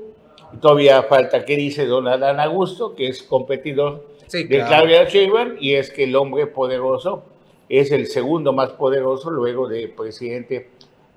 [0.53, 4.65] y todavía falta que dice don Adán Augusto, que es competidor Sí, de.
[4.65, 7.25] Claudia Sheinbaum y es que el hombre poderoso
[7.69, 10.69] es el segundo más poderoso luego del presidente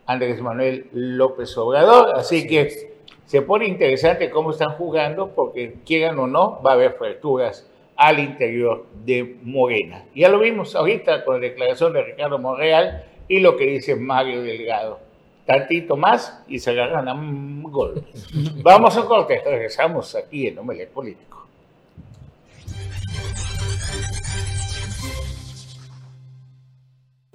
[0.06, 2.16] Andrés Manuel López Obrador.
[2.16, 2.95] Así que
[3.26, 8.20] se pone interesante cómo están jugando porque quieran o no va a haber fracturas al
[8.20, 10.06] interior de Morena.
[10.14, 14.44] Ya lo vimos ahorita con la declaración de Ricardo Monreal y lo que dice Mario
[14.44, 15.00] Delgado.
[15.46, 18.04] Tantito más y se agarran a un gol.
[18.64, 21.45] Vamos a corte, regresamos aquí en Omelet Político.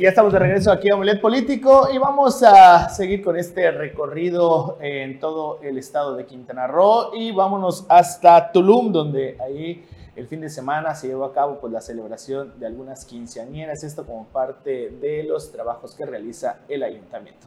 [0.00, 4.78] Ya estamos de regreso aquí a Omelet Político y vamos a seguir con este recorrido
[4.80, 9.84] en todo el estado de Quintana Roo y vámonos hasta Tulum, donde ahí
[10.16, 14.06] el fin de semana se llevó a cabo pues, la celebración de algunas quinceañeras, esto
[14.06, 17.46] como parte de los trabajos que realiza el ayuntamiento.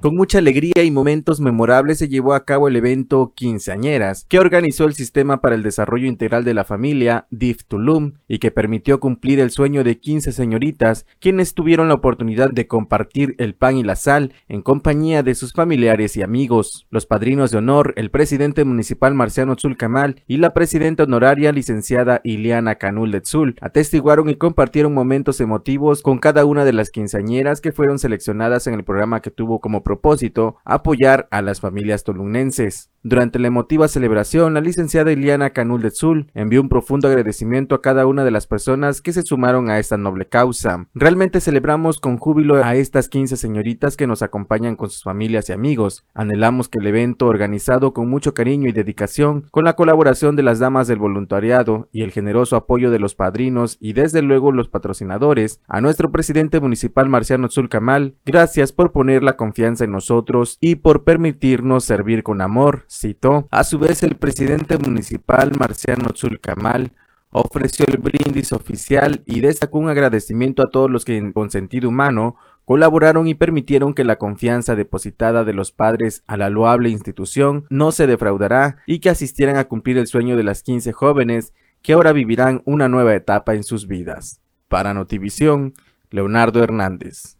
[0.00, 4.86] Con mucha alegría y momentos memorables se llevó a cabo el evento Quinceañeras, que organizó
[4.86, 9.40] el Sistema para el Desarrollo Integral de la Familia, DIF Tulum, y que permitió cumplir
[9.40, 13.94] el sueño de 15 señoritas, quienes tuvieron la oportunidad de compartir el pan y la
[13.94, 16.86] sal en compañía de sus familiares y amigos.
[16.88, 22.76] Los padrinos de honor, el presidente municipal Marciano Tzulcamal y la presidenta honoraria licenciada Iliana
[22.76, 27.72] Canul de Tzul, atestiguaron y compartieron momentos emotivos con cada una de las quinceañeras que
[27.72, 32.90] fueron seleccionadas en el programa que tuvo como propósito apoyar a las familias tolunenses.
[33.02, 37.80] Durante la emotiva celebración, la licenciada Iliana Canul de Tzul envió un profundo agradecimiento a
[37.80, 40.86] cada una de las personas que se sumaron a esta noble causa.
[40.92, 45.52] Realmente celebramos con júbilo a estas 15 señoritas que nos acompañan con sus familias y
[45.54, 46.04] amigos.
[46.12, 50.58] Anhelamos que el evento organizado con mucho cariño y dedicación, con la colaboración de las
[50.58, 55.62] damas del voluntariado y el generoso apoyo de los padrinos y desde luego los patrocinadores,
[55.68, 61.04] a nuestro presidente municipal Marciano Tzulcamal, gracias por poner la confianza en nosotros y por
[61.04, 63.48] permitirnos servir con amor, citó.
[63.50, 66.92] A su vez, el presidente municipal Marciano Tzulcamal
[67.30, 72.36] ofreció el brindis oficial y destacó un agradecimiento a todos los que con sentido humano
[72.64, 77.92] colaboraron y permitieron que la confianza depositada de los padres a la loable institución no
[77.92, 82.12] se defraudará y que asistieran a cumplir el sueño de las 15 jóvenes que ahora
[82.12, 84.40] vivirán una nueva etapa en sus vidas.
[84.68, 85.74] Para Notivisión,
[86.10, 87.39] Leonardo Hernández.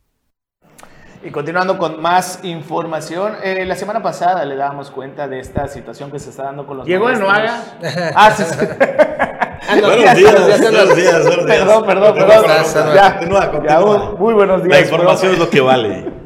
[1.22, 6.10] Y continuando con más información, eh, la semana pasada le dábamos cuenta de esta situación
[6.10, 7.18] que se está dando con los Llegó el.
[7.18, 7.62] Noaga.
[8.14, 8.56] Ah, sí, sí.
[9.70, 11.58] Buenos días, buenos días, buenos días.
[11.58, 12.94] Perdón, perdón, ¿Cómo perdón.
[12.94, 13.80] Ya, Continúa, ya,
[14.18, 14.78] muy buenos días.
[14.78, 16.19] La información es lo que vale.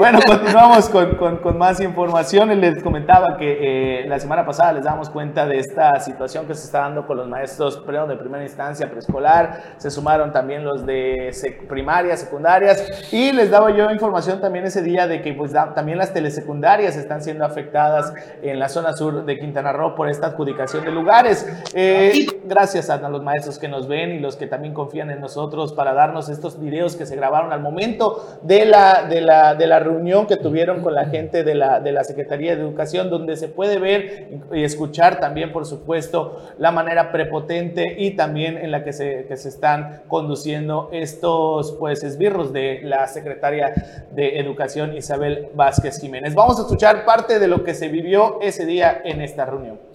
[0.00, 2.58] Bueno, continuamos con, con- con más información.
[2.58, 6.64] Les comentaba que eh, la semana pasada les damos cuenta de esta situación que se
[6.64, 9.74] está dando con los maestros de primera instancia preescolar.
[9.76, 13.12] Se sumaron también los de sec- primarias, secundarias.
[13.12, 16.96] Y les daba yo información también ese día de que pues, da- también las telesecundarias
[16.96, 21.46] están siendo afectadas en la zona sur de Quintana Roo por esta adjudicación de lugares.
[21.74, 25.74] Eh, gracias a los maestros que nos ven y los que también confían en nosotros
[25.74, 29.89] para darnos estos videos que se grabaron al momento de la, de la, de la
[29.90, 33.48] reunión que tuvieron con la gente de la, de la Secretaría de Educación, donde se
[33.48, 38.92] puede ver y escuchar también, por supuesto, la manera prepotente y también en la que
[38.92, 46.00] se, que se están conduciendo estos pues, esbirros de la Secretaria de Educación, Isabel Vázquez
[46.00, 46.34] Jiménez.
[46.34, 49.90] Vamos a escuchar parte de lo que se vivió ese día en esta reunión.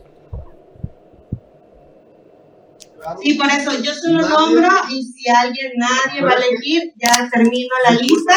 [3.21, 7.69] Sí, por eso yo solo nombro y si alguien, nadie va a elegir, ya termino
[7.84, 8.34] la lista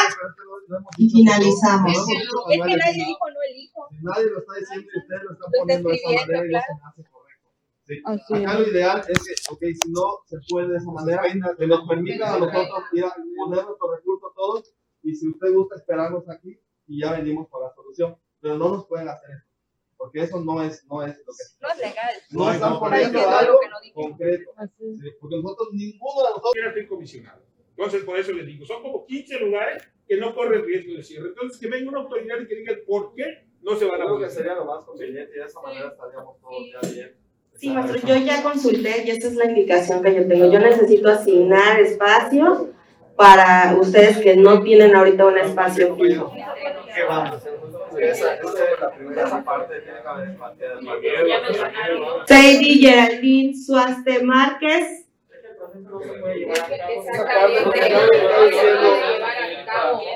[0.97, 1.93] y finalizamos.
[1.93, 3.89] Es que nadie dijo no elijo.
[4.03, 7.01] Nadie lo está diciendo y ustedes lo están poniendo de esa manera y no se
[7.01, 7.49] hace correcto.
[7.85, 8.03] Sí.
[8.05, 11.23] Acá lo ideal es que, ok, si no se puede de esa manera,
[11.57, 15.77] que nos permitan a nosotros ir a poner nuestros recursos todos y si usted gusta
[15.77, 19.49] esperarnos aquí y ya venimos con la solución, pero no nos pueden hacer eso.
[19.97, 22.15] Porque eso no es, no es lo que No es legal.
[22.31, 23.59] No están poniendo algo
[23.95, 24.51] concreto.
[24.79, 26.53] Sí, porque nosotros, ninguno de nosotros.
[26.55, 27.43] Yo estoy comisionado.
[27.79, 31.29] Entonces, por eso les digo, son como 15 lugares que no corren riesgo de cierre.
[31.29, 34.19] Entonces, que venga una autoridad y que diga por qué no se van a Creo
[34.19, 37.15] que sería lo más conveniente y de esa manera estaríamos todos ya bien.
[37.55, 40.51] Sí, maestro, yo ya consulté y esta es la indicación que yo tengo.
[40.51, 42.71] Yo necesito asignar espacio
[43.15, 46.33] para ustedes que no tienen ahorita un espacio fijo.
[46.35, 47.43] ¿Qué vamos?
[47.97, 52.27] Esa, esa es la primera parte, tiene que haber espacio.
[52.27, 55.08] Sadie Geraldine Suaste Márquez.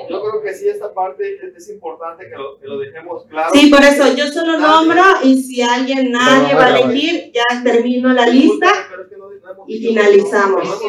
[0.09, 3.49] Yo creo que sí, esta parte es, importante que lo, que lo dejemos claro.
[3.53, 8.13] Sí, por eso yo solo nombro y si alguien, nadie va a elegir, ya termino
[8.13, 8.67] la lista
[9.67, 10.81] y finalizamos.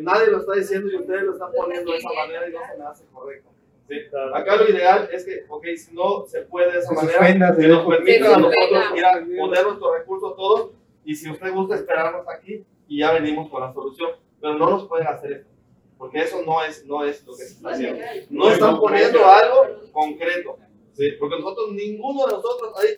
[0.00, 2.78] Nadie lo está diciendo y ustedes lo están poniendo de esa manera y no se
[2.78, 3.50] me hace correcto.
[3.88, 3.96] Sí.
[4.34, 7.86] Acá lo ideal es que, ok, si no se puede de esa manera, que nos
[7.86, 10.70] permitan a nosotros ir a poner nuestros recursos todos
[11.04, 14.88] y si usted gusta esperarnos aquí y ya venimos con la solución, pero no nos
[14.88, 15.50] pueden hacer esto,
[15.96, 18.04] porque eso no es, no es lo que se está haciendo.
[18.30, 20.58] No están poniendo algo concreto,
[20.94, 21.12] ¿sí?
[21.20, 22.96] porque nosotros, ninguno de nosotros hay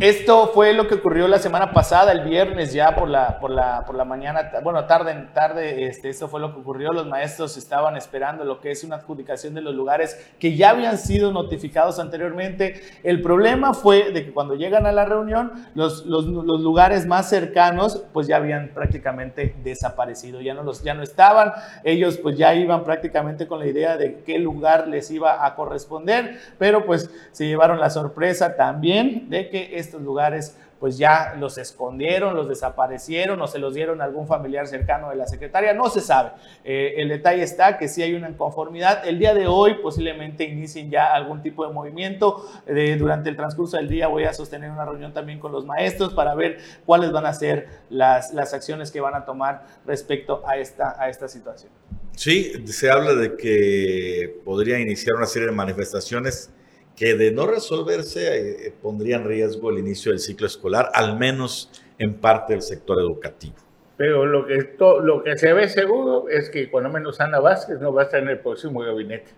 [0.00, 3.84] Esto fue lo que ocurrió la semana pasada, el viernes ya por la, por la,
[3.86, 6.92] por la mañana, bueno, tarde, tarde, este, esto fue lo que ocurrió.
[6.92, 10.98] Los maestros estaban esperando lo que es una adjudicación de los lugares que ya habían
[10.98, 12.82] sido notificados anteriormente.
[13.04, 17.28] El problema fue de que cuando llegan a la reunión, los, los, los lugares más
[17.28, 21.52] cercanos pues ya habían prácticamente desaparecido, ya no, los, ya no estaban.
[21.84, 26.40] Ellos pues ya iban prácticamente con la idea de qué lugar les iba a corresponder,
[26.58, 32.34] pero pues se llevaron la sorpresa también de que estos lugares pues ya los escondieron,
[32.36, 36.02] los desaparecieron o se los dieron a algún familiar cercano de la secretaria, no se
[36.02, 36.32] sabe.
[36.62, 39.06] Eh, el detalle está que sí hay una inconformidad.
[39.06, 42.46] El día de hoy posiblemente inicien ya algún tipo de movimiento.
[42.66, 46.12] Eh, durante el transcurso del día voy a sostener una reunión también con los maestros
[46.12, 50.58] para ver cuáles van a ser las, las acciones que van a tomar respecto a
[50.58, 51.72] esta, a esta situación.
[52.14, 56.50] Sí, se habla de que podría iniciar una serie de manifestaciones
[56.96, 61.70] que de no resolverse eh, pondría en riesgo el inicio del ciclo escolar, al menos
[61.98, 63.54] en parte del sector educativo.
[63.96, 67.80] Pero lo que, to- lo que se ve seguro es que cuando menos Ana Vázquez
[67.80, 69.30] no va a estar en el próximo gabinete.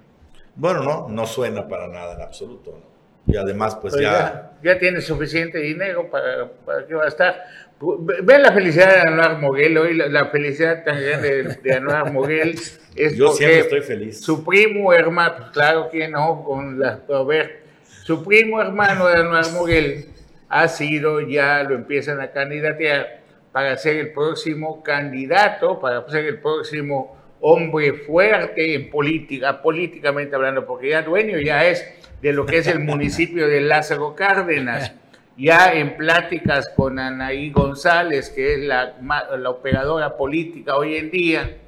[0.55, 2.71] Bueno, no, no suena para nada en absoluto.
[2.73, 2.96] ¿no?
[3.27, 4.01] Y además, pues ya...
[4.03, 7.43] ya, ya tiene suficiente dinero para, para que va a estar.
[7.81, 11.73] Ve- Ve la felicidad de Anuar Moguel hoy, la, la felicidad tan grande de, de
[11.75, 12.51] Anuar Moguel
[12.97, 14.21] es Yo porque siempre estoy feliz.
[14.21, 17.61] su primo hermano, claro que no, con la, a ver,
[18.05, 20.07] su primo hermano de Anuar Moguel
[20.49, 23.21] ha sido, ya lo empiezan a candidatear
[23.53, 30.65] para ser el próximo candidato, para ser el próximo hombre fuerte en política, políticamente hablando,
[30.67, 31.85] porque ya dueño ya es
[32.23, 34.93] de lo que es el municipio de Lázaro Cárdenas.
[35.37, 38.95] Ya en pláticas con Anaí González, que es la,
[39.39, 41.59] la operadora política hoy en día,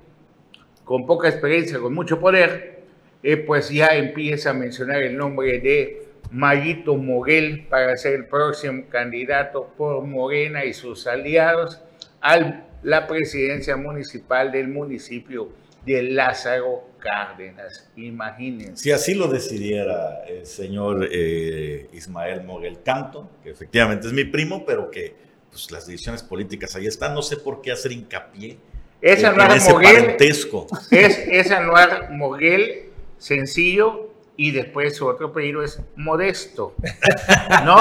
[0.84, 2.78] con poca experiencia, con mucho poder,
[3.22, 8.84] eh, pues ya empieza a mencionar el nombre de Mayito Moguel para ser el próximo
[8.88, 11.82] candidato por Morena y sus aliados
[12.22, 15.50] a la presidencia municipal del municipio
[15.84, 17.88] de Lázaro Cárdenas.
[17.96, 18.82] Imagínense.
[18.82, 24.64] Si así lo decidiera el señor eh, Ismael Moguel Canto, que efectivamente es mi primo,
[24.66, 25.14] pero que
[25.50, 28.58] pues, las decisiones políticas ahí están, no sé por qué hacer hincapié
[29.00, 29.94] Es en- en ese Moguel.
[30.00, 30.66] parentesco.
[30.90, 34.07] Es, es Anuar Moguel, sencillo,
[34.40, 36.72] y después su otro apellido es Modesto.
[37.64, 37.76] ¿No?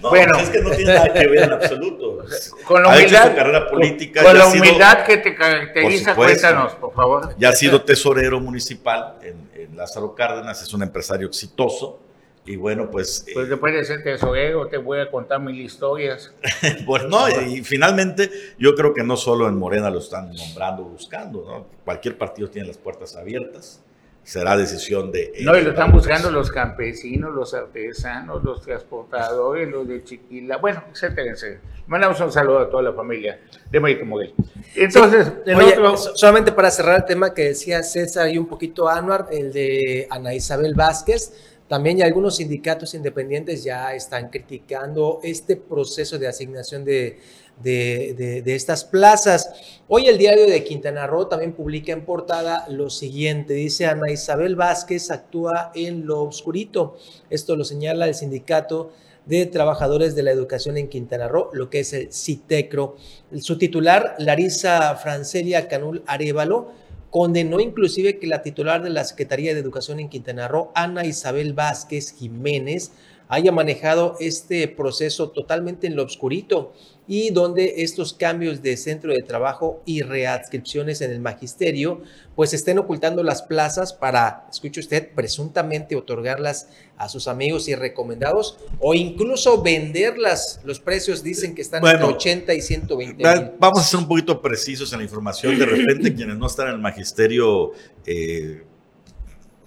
[0.00, 2.24] No, bueno, es que no tiene nada que ver en absoluto.
[2.66, 4.24] con la humildad, carrera política.
[4.24, 6.48] con la ha sido- humildad que te caracteriza, Por supuesto.
[6.48, 7.34] cuéntanos, por favor.
[7.38, 12.00] Ya ha sido tesorero municipal en, en Lázaro Cárdenas, es un empresario exitoso.
[12.44, 16.32] Y bueno, pues, eh, Pues después de ser tesorero te voy a contar mil historias.
[16.86, 21.44] pues no, y finalmente yo creo que no solo en Morena lo están nombrando buscando,
[21.46, 21.66] ¿no?
[21.84, 23.82] Cualquier partido tiene las puertas abiertas,
[24.26, 25.32] será decisión de...
[25.42, 30.82] No, y lo están buscando los campesinos, los artesanos, los transportadores, los de Chiquila, bueno,
[30.90, 31.60] etcétera, etcétera.
[31.86, 33.38] Mandamos un saludo a toda la familia
[33.70, 34.34] de Mayito Moguel.
[34.74, 35.96] Entonces, el Oye, otro...
[35.96, 40.08] so- solamente para cerrar el tema que decía César y un poquito Anuar, el de
[40.10, 41.32] Ana Isabel Vázquez,
[41.68, 47.18] También ya algunos sindicatos independientes ya están criticando este proceso de asignación de,
[47.62, 49.50] de, estas plazas.
[49.88, 53.54] Hoy el diario de Quintana Roo también publica en portada lo siguiente.
[53.54, 56.96] Dice Ana Isabel Vázquez actúa en lo oscurito.
[57.30, 58.92] Esto lo señala el sindicato
[59.26, 62.96] de Trabajadores de la Educación en Quintana Roo, lo que es el CITECRO.
[63.40, 66.68] Su titular, Larisa Francelia Canul Arevalo,
[67.10, 71.54] condenó inclusive que la titular de la Secretaría de Educación en Quintana Roo, Ana Isabel
[71.54, 72.92] Vázquez Jiménez,
[73.28, 76.72] haya manejado este proceso totalmente en lo obscurito
[77.08, 82.02] y donde estos cambios de centro de trabajo y readscripciones en el magisterio
[82.34, 88.58] pues estén ocultando las plazas para, escuche usted, presuntamente otorgarlas a sus amigos y recomendados
[88.78, 90.60] o incluso venderlas.
[90.64, 93.50] Los precios dicen que están entre 80 y 120 mil.
[93.58, 95.58] Vamos a ser un poquito precisos en la información.
[95.58, 97.72] De repente quienes no están en el magisterio...
[98.04, 98.62] Eh,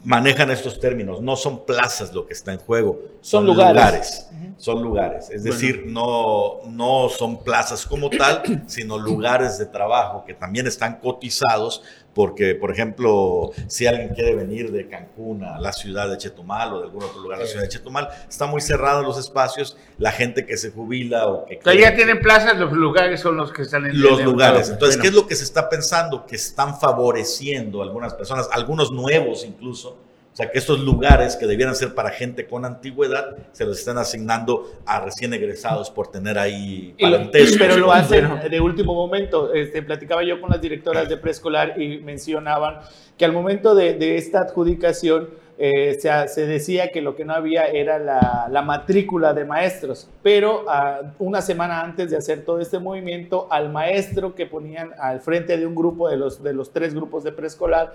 [0.04, 1.22] manejan estos términos.
[1.22, 4.30] No son plazas lo que está en juego, son, lugares.
[4.58, 5.30] Son lugares.
[5.30, 11.00] Es decir, no, no son plazas como tal, sino lugares de trabajo que también están
[11.00, 11.84] cotizados
[12.20, 16.80] porque, por ejemplo, si alguien quiere venir de Cancún a la ciudad de Chetumal o
[16.80, 20.12] de algún otro lugar de la ciudad de Chetumal, está muy cerrado los espacios, la
[20.12, 21.62] gente que se jubila o que...
[21.80, 24.70] ya tienen plazas, los lugares son los que están en Los lugares.
[24.70, 26.26] Entonces, ¿qué es lo que se está pensando?
[26.26, 29.96] Que están favoreciendo a algunas personas, algunos nuevos incluso,
[30.40, 34.72] sea, que estos lugares que debieran ser para gente con antigüedad se los están asignando
[34.86, 37.58] a recién egresados por tener ahí parentesco.
[37.60, 39.54] Pero lo hacen de último momento.
[39.54, 42.80] Este, platicaba yo con las directoras de preescolar y mencionaban
[43.18, 48.00] que al momento de, esta adjudicación eh, se, decía que lo que no había era
[48.00, 53.70] la, matrícula de maestros, pero ah, una semana antes de hacer todo este movimiento, al
[53.70, 57.34] maestro que ponían al frente de un grupo de los, de los tres grupos de
[57.34, 57.94] preescolar,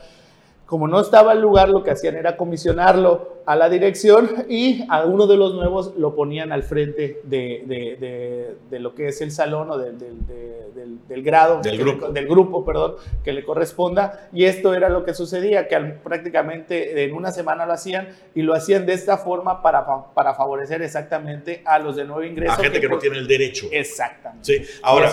[0.66, 5.04] como no estaba el lugar, lo que hacían era comisionarlo a la dirección y a
[5.04, 9.78] uno de los nuevos lo ponían al frente de, lo que es el salón o
[9.78, 12.08] del, grado, del grupo.
[12.08, 14.28] del grupo, perdón, que le corresponda.
[14.32, 18.54] Y esto era lo que sucedía, que prácticamente en una semana lo hacían y lo
[18.54, 19.84] hacían de esta forma para,
[20.14, 22.52] para favorecer exactamente a los de nuevo ingreso.
[22.52, 23.66] A gente que, no tiene el derecho.
[23.70, 24.44] Exactamente.
[24.44, 25.10] Sí, ahora,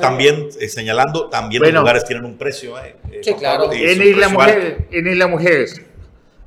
[0.00, 2.78] también eh, señalando, también los lugares tienen un precio.
[2.78, 3.72] Eh, sí, claro.
[3.72, 5.82] En Isla, Mujer, en Isla Mujeres,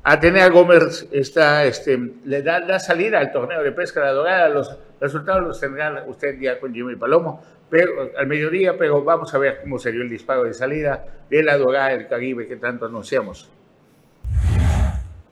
[0.02, 4.48] Atenea Gómez está, este, le da la salida al torneo de pesca de la dorada.
[4.48, 9.38] Los resultados los tendrá usted ya con Jimmy Palomo pero, al mediodía, pero vamos a
[9.38, 13.50] ver cómo sería el disparo de salida de la dorada del Caribe que tanto anunciamos.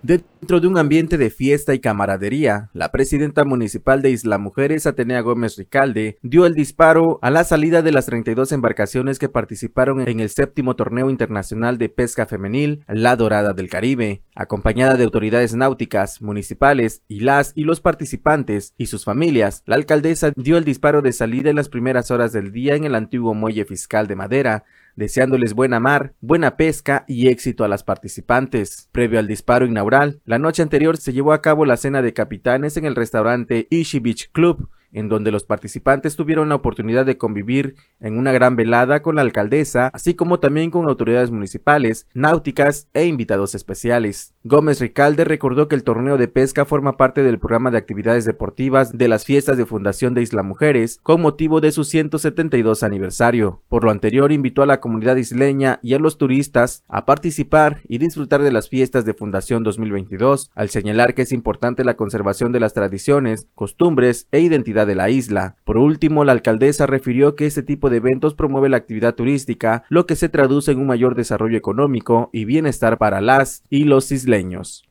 [0.07, 5.21] Dentro de un ambiente de fiesta y camaradería, la presidenta municipal de Isla Mujeres, Atenea
[5.21, 10.21] Gómez Ricalde, dio el disparo a la salida de las 32 embarcaciones que participaron en
[10.21, 16.23] el séptimo torneo internacional de pesca femenil, La Dorada del Caribe, acompañada de autoridades náuticas,
[16.23, 19.65] municipales y las y los participantes y sus familias.
[19.67, 22.95] La alcaldesa dio el disparo de salida en las primeras horas del día en el
[22.95, 24.65] antiguo muelle fiscal de madera,
[24.97, 28.89] deseándoles buena mar, buena pesca y éxito a las participantes.
[28.93, 32.77] Previo al disparo inaugural, la noche anterior se llevó a cabo la cena de capitanes
[32.77, 37.77] en el restaurante Ishi Beach Club, en donde los participantes tuvieron la oportunidad de convivir
[38.01, 43.07] en una gran velada con la alcaldesa, así como también con autoridades municipales, náuticas e
[43.07, 44.35] invitados especiales.
[44.45, 48.97] Gómez Ricalde recordó que el torneo de pesca forma parte del programa de actividades deportivas
[48.97, 53.63] de las fiestas de Fundación de Isla Mujeres con motivo de su 172 aniversario.
[53.69, 57.99] Por lo anterior, invitó a la comunidad isleña y a los turistas a participar y
[57.99, 62.61] disfrutar de las fiestas de Fundación 2022, al señalar que es importante la conservación de
[62.61, 65.57] las tradiciones, costumbres e identidad de la isla.
[65.65, 70.07] Por último, la alcaldesa refirió que este tipo de eventos promueve la actividad turística, lo
[70.07, 74.85] que se traduce en un mayor desarrollo económico y bienestar para las y los isleños.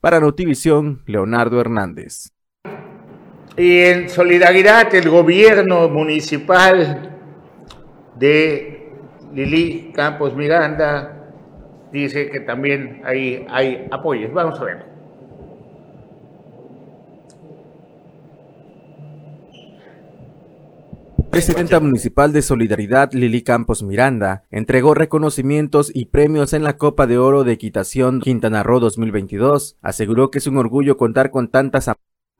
[0.00, 2.32] Para Notivisión, Leonardo Hernández.
[3.56, 7.18] Y en solidaridad, el gobierno municipal
[8.16, 8.90] de
[9.34, 11.30] Lili Campos Miranda
[11.92, 14.32] dice que también hay, hay apoyos.
[14.32, 14.91] Vamos a ver.
[21.32, 27.16] Presidenta Municipal de Solidaridad Lili Campos Miranda entregó reconocimientos y premios en la Copa de
[27.16, 29.78] Oro de Equitación Quintana Roo 2022.
[29.80, 31.88] Aseguró que es un orgullo contar con tantas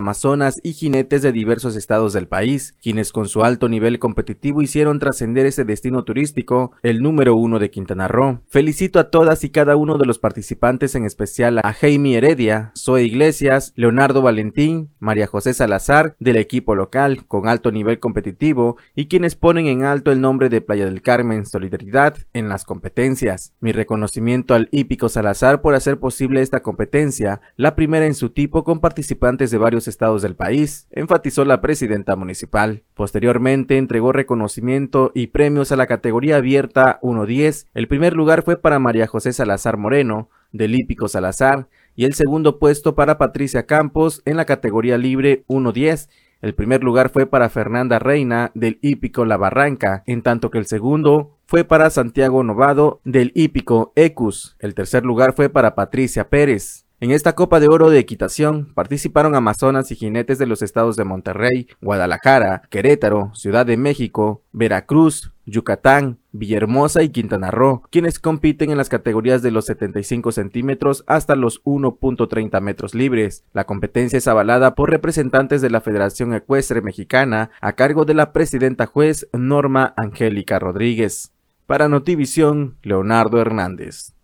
[0.03, 4.98] amazonas y jinetes de diversos estados del país, quienes con su alto nivel competitivo hicieron
[4.98, 8.40] trascender ese destino turístico, el número uno de Quintana Roo.
[8.48, 13.05] Felicito a todas y cada uno de los participantes, en especial a Jaime Heredia, Zoe
[13.05, 19.36] Iglesias, Leonardo Valentín, María José Salazar, del equipo local, con alto nivel competitivo, y quienes
[19.36, 23.53] ponen en alto el nombre de Playa del Carmen Solidaridad en las competencias.
[23.61, 28.64] Mi reconocimiento al hípico Salazar por hacer posible esta competencia, la primera en su tipo
[28.64, 32.82] con participantes de varios estados del país, enfatizó la presidenta municipal.
[32.95, 37.68] Posteriormente entregó reconocimiento y premios a la categoría abierta 1-10.
[37.74, 42.59] El primer lugar fue para María José Salazar Moreno, del Hípico Salazar, y el segundo
[42.59, 46.09] puesto para Patricia Campos en la categoría libre 1-10.
[46.40, 50.66] El primer lugar fue para Fernanda Reina del Hípico La Barranca, en tanto que el
[50.66, 54.57] segundo fue para Santiago Novado del Hípico Ecus.
[54.59, 56.82] El tercer lugar fue para Patricia Pérez.
[57.03, 61.03] En esta Copa de Oro de Equitación participaron amazonas y jinetes de los estados de
[61.03, 68.76] Monterrey, Guadalajara, Querétaro, Ciudad de México, Veracruz, Yucatán, Villahermosa y Quintana Roo, quienes compiten en
[68.76, 73.42] las categorías de los 75 centímetros hasta los 1.30 metros libres.
[73.53, 78.32] La competencia es avalada por representantes de la Federación Ecuestre Mexicana a cargo de la
[78.32, 81.32] presidenta juez Norma Angélica Rodríguez.
[81.66, 84.14] Para Notivisión, Leonardo Hernández.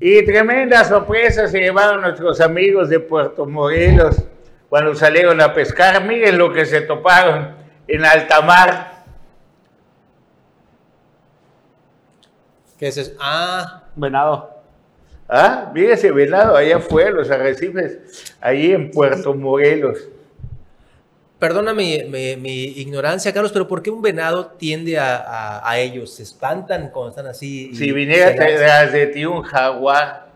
[0.00, 4.16] Y tremenda sorpresa se llevaron nuestros amigos de Puerto Morelos
[4.70, 6.02] cuando salieron a pescar.
[6.04, 7.54] Miren lo que se toparon
[7.86, 9.04] en alta mar.
[12.78, 13.12] ¿Qué es eso?
[13.20, 14.60] Ah, Venado.
[15.28, 20.08] Ah, mira ese venado allá fue, los arrecifes, allí en Puerto Morelos.
[21.40, 25.78] Perdona mi, mi- mi ignorancia, Carlos, pero ¿por qué un venado tiende a, a- a
[25.78, 26.14] ellos?
[26.14, 27.74] ¿Se espantan cuando están así?
[27.74, 30.28] Si viniera detrás de ti un jaguar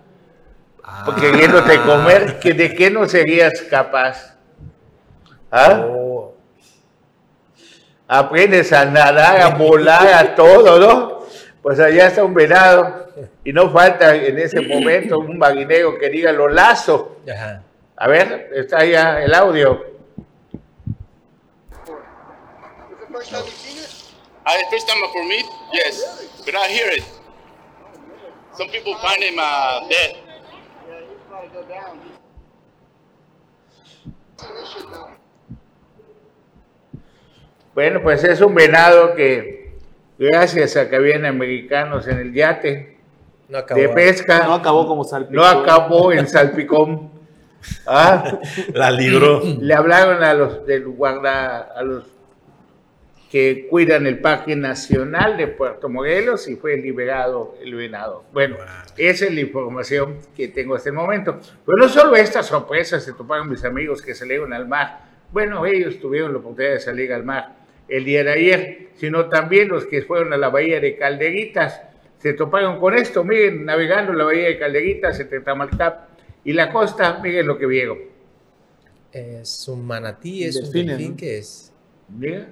[0.86, 1.14] Ah.
[1.18, 4.36] queriéndote comer, ¿que ¿de qué no serías capaz?
[5.50, 5.82] ¿Ah?
[5.88, 6.34] Oh,
[8.07, 11.20] Aprendes a nadar, a volar, a todo, ¿no?
[11.62, 13.07] Pues allá está un venado
[13.42, 17.16] y no falta en ese momento un marinero que diga lo lazo.
[17.32, 17.62] ajá.
[17.96, 19.93] A ver, está allá el audio.
[23.16, 27.04] I first time for me, yes, but I hear it.
[28.56, 30.16] Some people find him uh, dead.
[37.74, 39.76] Bueno, pues es un venado que,
[40.18, 42.98] gracias a que habían americanos en el yate
[43.48, 43.80] No acabó.
[43.80, 45.36] de pesca, No acabó como salpicón.
[45.36, 47.12] no acabó en salpicón.
[47.86, 48.40] Ah,
[48.74, 49.40] La libró.
[49.42, 52.04] le hablaron a los del guarda, a los
[53.35, 58.22] que cuidan el Parque Nacional de Puerto Morelos y fue liberado el venado.
[58.32, 58.59] Bueno,
[58.97, 61.41] esa es la información que tengo hasta el momento.
[61.66, 65.01] Pero no solo estas sorpresas se toparon mis amigos que salieron al mar.
[65.32, 67.57] Bueno, ellos tuvieron la oportunidad de salir al mar
[67.89, 71.82] el día de ayer, sino también los que fueron a la bahía de Calderitas.
[72.18, 76.09] Se toparon con esto, miren, navegando la bahía de Calderitas entre Tamalcap
[76.45, 77.99] y la costa, miren lo que vieron.
[79.11, 81.16] Es un manatí, es un delfín, ¿no?
[81.16, 81.72] ¿qué es?
[82.09, 82.47] Mira.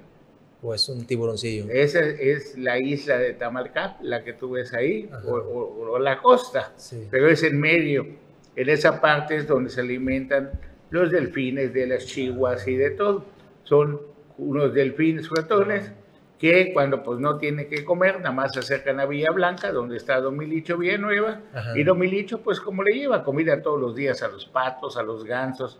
[0.65, 1.65] ¿O es un tiburoncillo?
[1.69, 6.19] Esa es la isla de Tamalcap, la que tú ves ahí, o, o- o la
[6.21, 7.05] costa, Sí.
[7.11, 8.05] pero es en medio.
[8.55, 10.51] En esa parte es donde se alimentan
[10.89, 13.25] los delfines de las chihuas y de todo.
[13.63, 13.99] Son
[14.37, 15.91] unos delfines ratones
[16.39, 19.97] que cuando pues no tienen que comer, nada más se acercan a Villa Blanca, donde
[19.97, 21.77] está Don Milicho Villanueva, Ajá.
[21.77, 25.03] y Don Milicho pues como le lleva comida todos los días a los patos, a
[25.03, 25.79] los gansos,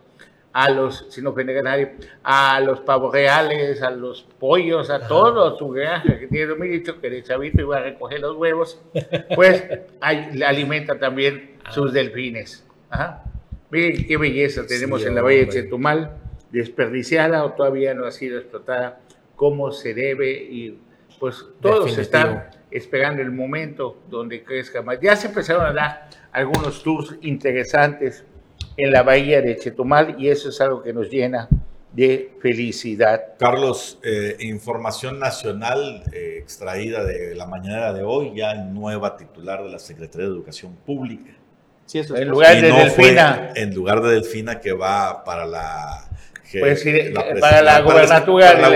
[0.54, 5.58] a los, si no a nadie, a los pavos reales, a los pollos, a todo
[5.58, 8.80] su granja que tiene Don Milicho, que de chavito iba a recoger los huevos,
[9.34, 9.64] pues
[10.32, 12.64] le alimenta también sus delfines.
[12.88, 13.24] Ajá.
[13.70, 15.62] Miren qué belleza tenemos Sí, en la bahía de hombre.
[15.64, 16.10] Chetumal,
[16.52, 19.00] desperdiciada o todavía no ha sido explotada
[19.34, 20.78] como se debe y
[21.18, 22.00] pues todos Definitivo.
[22.02, 25.00] están esperando el momento donde crezca más.
[25.00, 28.24] Ya se empezaron a dar algunos tours interesantes
[28.76, 31.48] en la bahía de Chetumal y eso es algo que nos llena
[31.92, 33.22] de felicidad.
[33.38, 39.70] Carlos, eh, información nacional eh, extraída de la mañana de hoy, ya nueva titular de
[39.70, 41.30] la Secretaría de Educación Pública.
[41.86, 44.72] Sí, eso En es lugar Y de no Delfina, fue en lugar de Delfina que
[44.72, 46.08] va para la,
[46.50, 48.70] que- Pues sí, la para la la del gobernatura Estado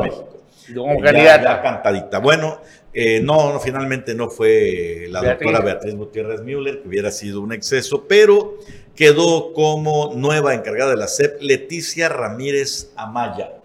[0.02, 0.28] México.
[0.74, 1.42] como Ya- candidata.
[1.44, 2.18] ya cantadita.
[2.18, 2.60] Bueno,
[2.92, 5.46] eh, no, no, finalmente no fue la Beatriz.
[5.50, 8.58] doctora Beatriz Gutiérrez Müller, que hubiera sido un exceso, pero
[8.94, 13.56] quedó como nueva encargada de la SEP Leticia Ramírez Amaya.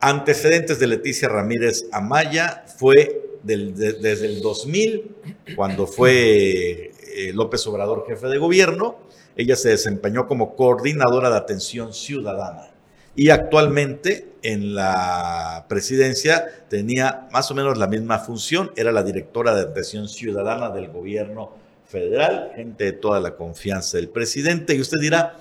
[0.00, 5.16] Antecedentes de Leticia Ramírez Amaya fue desde el 2000,
[5.56, 8.98] cuando fue eh, López Obrador jefe de gobierno,
[9.36, 12.70] ella se desempeñó como coordinadora de atención ciudadana.
[13.16, 19.54] Y actualmente en la presidencia tenía más o menos la misma función, era la directora
[19.54, 21.52] de atención ciudadana del gobierno
[21.88, 24.74] federal, gente de toda la confianza del presidente.
[24.74, 25.36] Y usted dirá,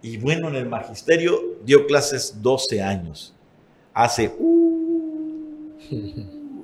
[0.00, 3.34] y bueno, en el magisterio dio clases 12 años.
[3.92, 4.32] Hace...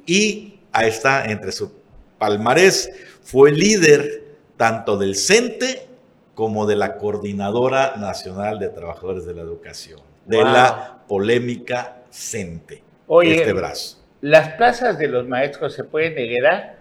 [0.06, 1.72] y ahí está, entre su
[2.18, 2.90] palmarés,
[3.22, 4.22] fue líder
[4.56, 5.86] tanto del CENTE
[6.34, 10.46] como de la Coordinadora Nacional de Trabajadores de la Educación, de Wow.
[10.46, 13.98] la polémica CENTE, Oye, este brazo.
[14.20, 16.76] ¿las plazas de los maestros se pueden heredar?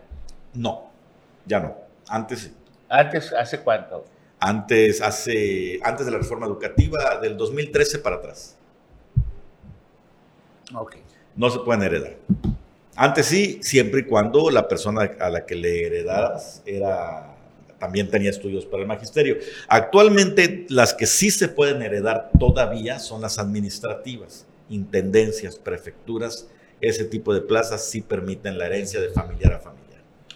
[0.54, 0.89] No,
[1.45, 1.83] ya no.
[2.08, 2.54] Antes sí.
[2.89, 4.06] Antes, ¿hace cuánto?
[4.39, 8.58] Antes, hace, antes de la reforma educativa del 2013 para atrás.
[10.76, 10.97] Ok.
[11.36, 12.18] No se pueden heredar.
[12.95, 17.34] Antes sí, siempre y cuando la persona a la que le heredaras era
[17.80, 19.38] también tenía estudios para el magisterio.
[19.68, 26.47] Actualmente las que sí se pueden heredar todavía son las administrativas, intendencias, prefecturas,
[26.80, 29.83] ese tipo de plazas sí permiten la herencia de familiar a familiar.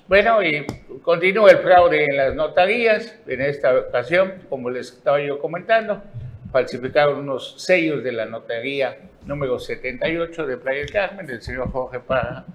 [0.07, 0.65] Bueno, y
[1.01, 3.19] continúa el fraude en las notarías.
[3.27, 6.01] En esta ocasión, como les estaba yo comentando,
[6.49, 11.99] falsificaron unos sellos de la notaría número 78 de Playa del Carmen, del señor Jorge
[11.99, 12.45] Parra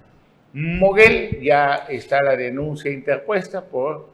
[0.55, 1.43] Moguel.
[1.43, 4.09] Ya está la denuncia interpuesta por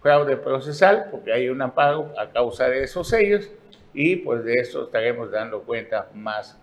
[0.00, 3.50] fraude procesal, porque hay un amparo a causa de esos sellos,
[3.92, 6.56] y pues de eso estaremos dando cuenta más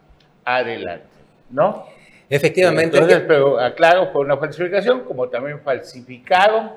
[0.46, 1.08] adelante,
[1.50, 1.88] ¿no?
[2.32, 2.98] Efectivamente.
[2.98, 6.72] Entonces, pero aclaro, fue una falsificación, como también falsificaron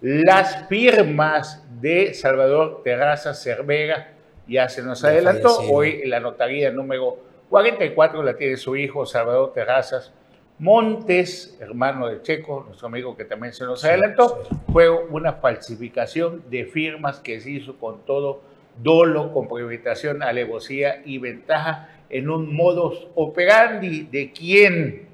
[0.00, 4.12] las firmas de Salvador Terraza Cervera,
[4.46, 5.76] ya se nos adelantó, fallecido.
[5.76, 7.18] hoy la notaría número
[7.50, 10.12] 44 la tiene su hijo Salvador Terrazas
[10.58, 16.64] Montes, hermano de Checo, nuestro amigo que también se nos adelantó, fue una falsificación de
[16.66, 18.42] firmas que se hizo con todo
[18.80, 25.06] dolo, con previtación, alevosía y ventaja en un modus operandi de quién,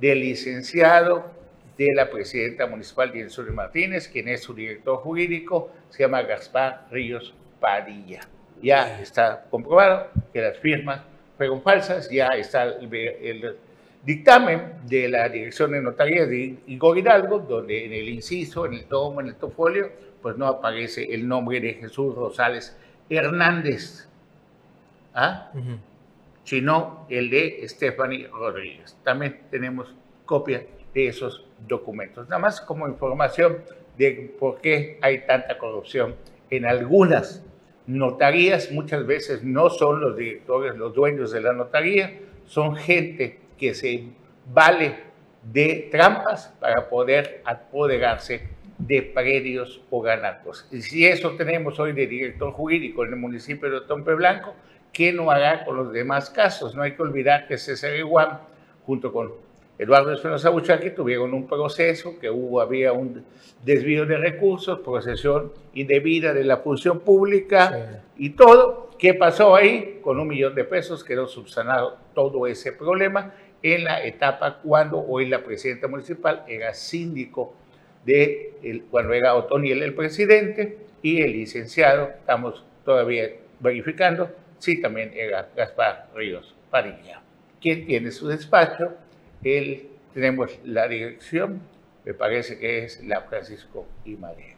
[0.00, 1.30] del licenciado
[1.76, 7.34] de la presidenta municipal Diensuri Martínez, quien es su director jurídico, se llama Gaspar Ríos
[7.60, 8.20] Padilla.
[8.62, 11.02] Ya está comprobado que las firmas
[11.36, 13.56] fueron falsas, ya está el, el
[14.04, 18.84] dictamen de la Dirección de Notarías de Igor Hidalgo, donde en el inciso, en el
[18.84, 19.90] tomo, en el tofolio,
[20.22, 22.76] pues no aparece el nombre de Jesús Rosales
[23.10, 24.08] Hernández,
[25.12, 25.50] ¿ah?
[26.46, 28.96] Sino el de Stephanie Rodríguez.
[29.02, 29.92] También tenemos
[30.24, 32.28] copia de esos documentos.
[32.28, 33.58] Nada más como información
[33.98, 36.14] de por qué hay tanta corrupción
[36.48, 37.44] en algunas
[37.88, 38.70] notarías.
[38.70, 44.04] Muchas veces no son los directores, los dueños de la notaría, son gente que se
[44.52, 44.94] vale
[45.42, 50.68] de trampas para poder apoderarse de predios o ganados.
[50.70, 54.54] Y si eso tenemos hoy de director jurídico en el municipio de Tompe Blanco,
[54.92, 56.74] ¿qué no hará con los demás casos?
[56.74, 58.38] No hay que olvidar que César Iguam,
[58.84, 59.32] junto con
[59.78, 63.24] Eduardo Espinosa Buchaki, tuvieron un proceso, que hubo, había un
[63.62, 68.90] desvío de recursos, procesión indebida de la función pública y todo.
[68.98, 70.00] ¿Qué pasó ahí?
[70.02, 75.26] Con un millón de pesos quedó subsanado todo ese problema en la etapa cuando hoy
[75.26, 77.54] la presidenta municipal era síndico
[78.04, 83.30] de el, cuando era Otoniel el presidente y el licenciado, estamos todavía
[83.60, 87.20] verificando, sí también era Gaspar Ríos Padilla.
[87.60, 88.94] ¿Quién tiene su despacho?
[89.42, 91.60] Él, tenemos la dirección,
[92.04, 94.56] me parece que es la Francisco y Madero.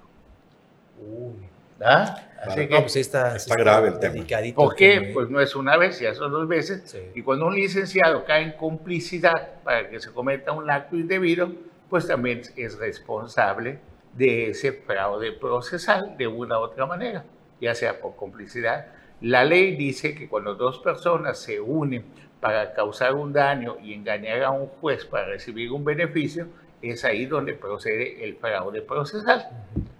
[1.80, 2.16] ¿Ah?
[2.42, 4.24] Así No, que, pues está, Está grave el tema.
[4.54, 4.94] ¿Por qué?
[4.96, 5.10] ¿eh?
[5.14, 6.82] Pues no es una vez, ya son dos veces.
[6.86, 6.98] Sí.
[7.14, 11.52] Y cuando un licenciado cae en complicidad para que se cometa un acto indebido,
[11.88, 13.78] pues también es responsable
[14.14, 17.24] de ese fraude procesal de una u otra manera,
[17.60, 18.86] ya sea por complicidad.
[19.20, 22.04] La ley dice que cuando dos personas se unen
[22.40, 26.46] para causar un daño y engañar a un juez para recibir un beneficio,
[26.80, 29.48] es ahí donde procede el fraude procesal.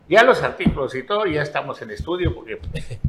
[0.08, 2.58] Ya los artículos y todo, ya estamos en estudio porque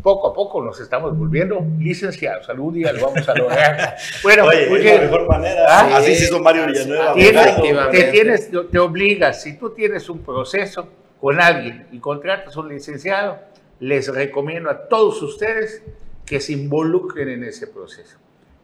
[0.01, 2.49] poco a poco nos estamos volviendo licenciados.
[2.49, 3.95] Algún día lo vamos a lograr.
[4.23, 5.65] Bueno, Oye, es la mejor manera.
[5.69, 6.15] Ah, Así sí.
[6.15, 7.13] se hizo Mario Villanueva.
[7.13, 10.89] tienes- te, tienes, te obligas, si tú tienes un proceso
[11.21, 13.37] con alguien y contratas a un licenciado,
[13.79, 15.83] les recomiendo a todos ustedes
[16.25, 18.17] que se involucren en ese proceso,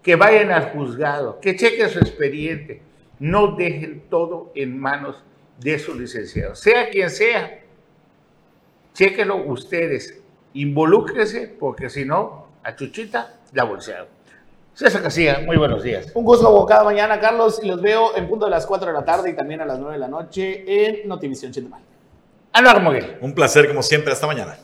[0.03, 2.82] que vayan al juzgado, que chequen su expediente,
[3.20, 5.24] no dejen todo en manos
[5.59, 7.61] de su licenciado, sea quien sea,
[8.93, 10.22] chequenlo ustedes,
[10.53, 14.07] involúcrense, porque si no, a Chuchita la bolsearon.
[14.74, 16.11] César Casilla, muy buenos días.
[16.13, 18.93] Un gusto como cada mañana, Carlos, y los veo en punto de las 4 de
[18.93, 21.82] la tarde y también a las 9 de la noche en Notivisión Chetumal.
[22.51, 23.18] Álvaro Moguel.
[23.22, 24.57] Un placer como siempre, hasta mañana.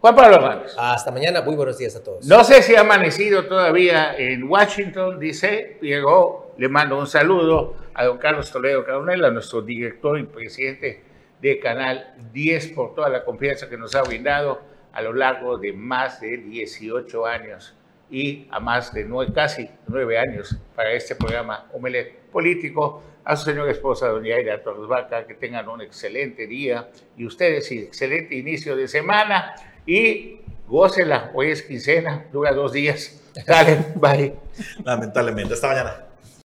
[0.00, 0.72] Juan Pablo Hernández.
[0.78, 2.26] Hasta mañana, muy buenos días a todos.
[2.26, 8.06] No sé si ha amanecido todavía en Washington, dice, llegó, le mando un saludo a
[8.06, 11.02] don Carlos Toledo Caronel, a nuestro director y presidente
[11.42, 14.62] de Canal 10, por toda la confianza que nos ha brindado
[14.94, 17.74] a lo largo de más de 18 años
[18.10, 23.02] y a más de nueve, casi nueve años para este programa Omelet Político.
[23.22, 26.88] A su señora esposa, doña Aida Torres Vaca, que tengan un excelente día
[27.18, 29.54] y ustedes excelente inicio de semana
[29.86, 33.20] y gócela, hoy es quincena, dura dos días.
[33.46, 34.34] Dale, bye.
[34.84, 36.09] Lamentablemente, hasta mañana.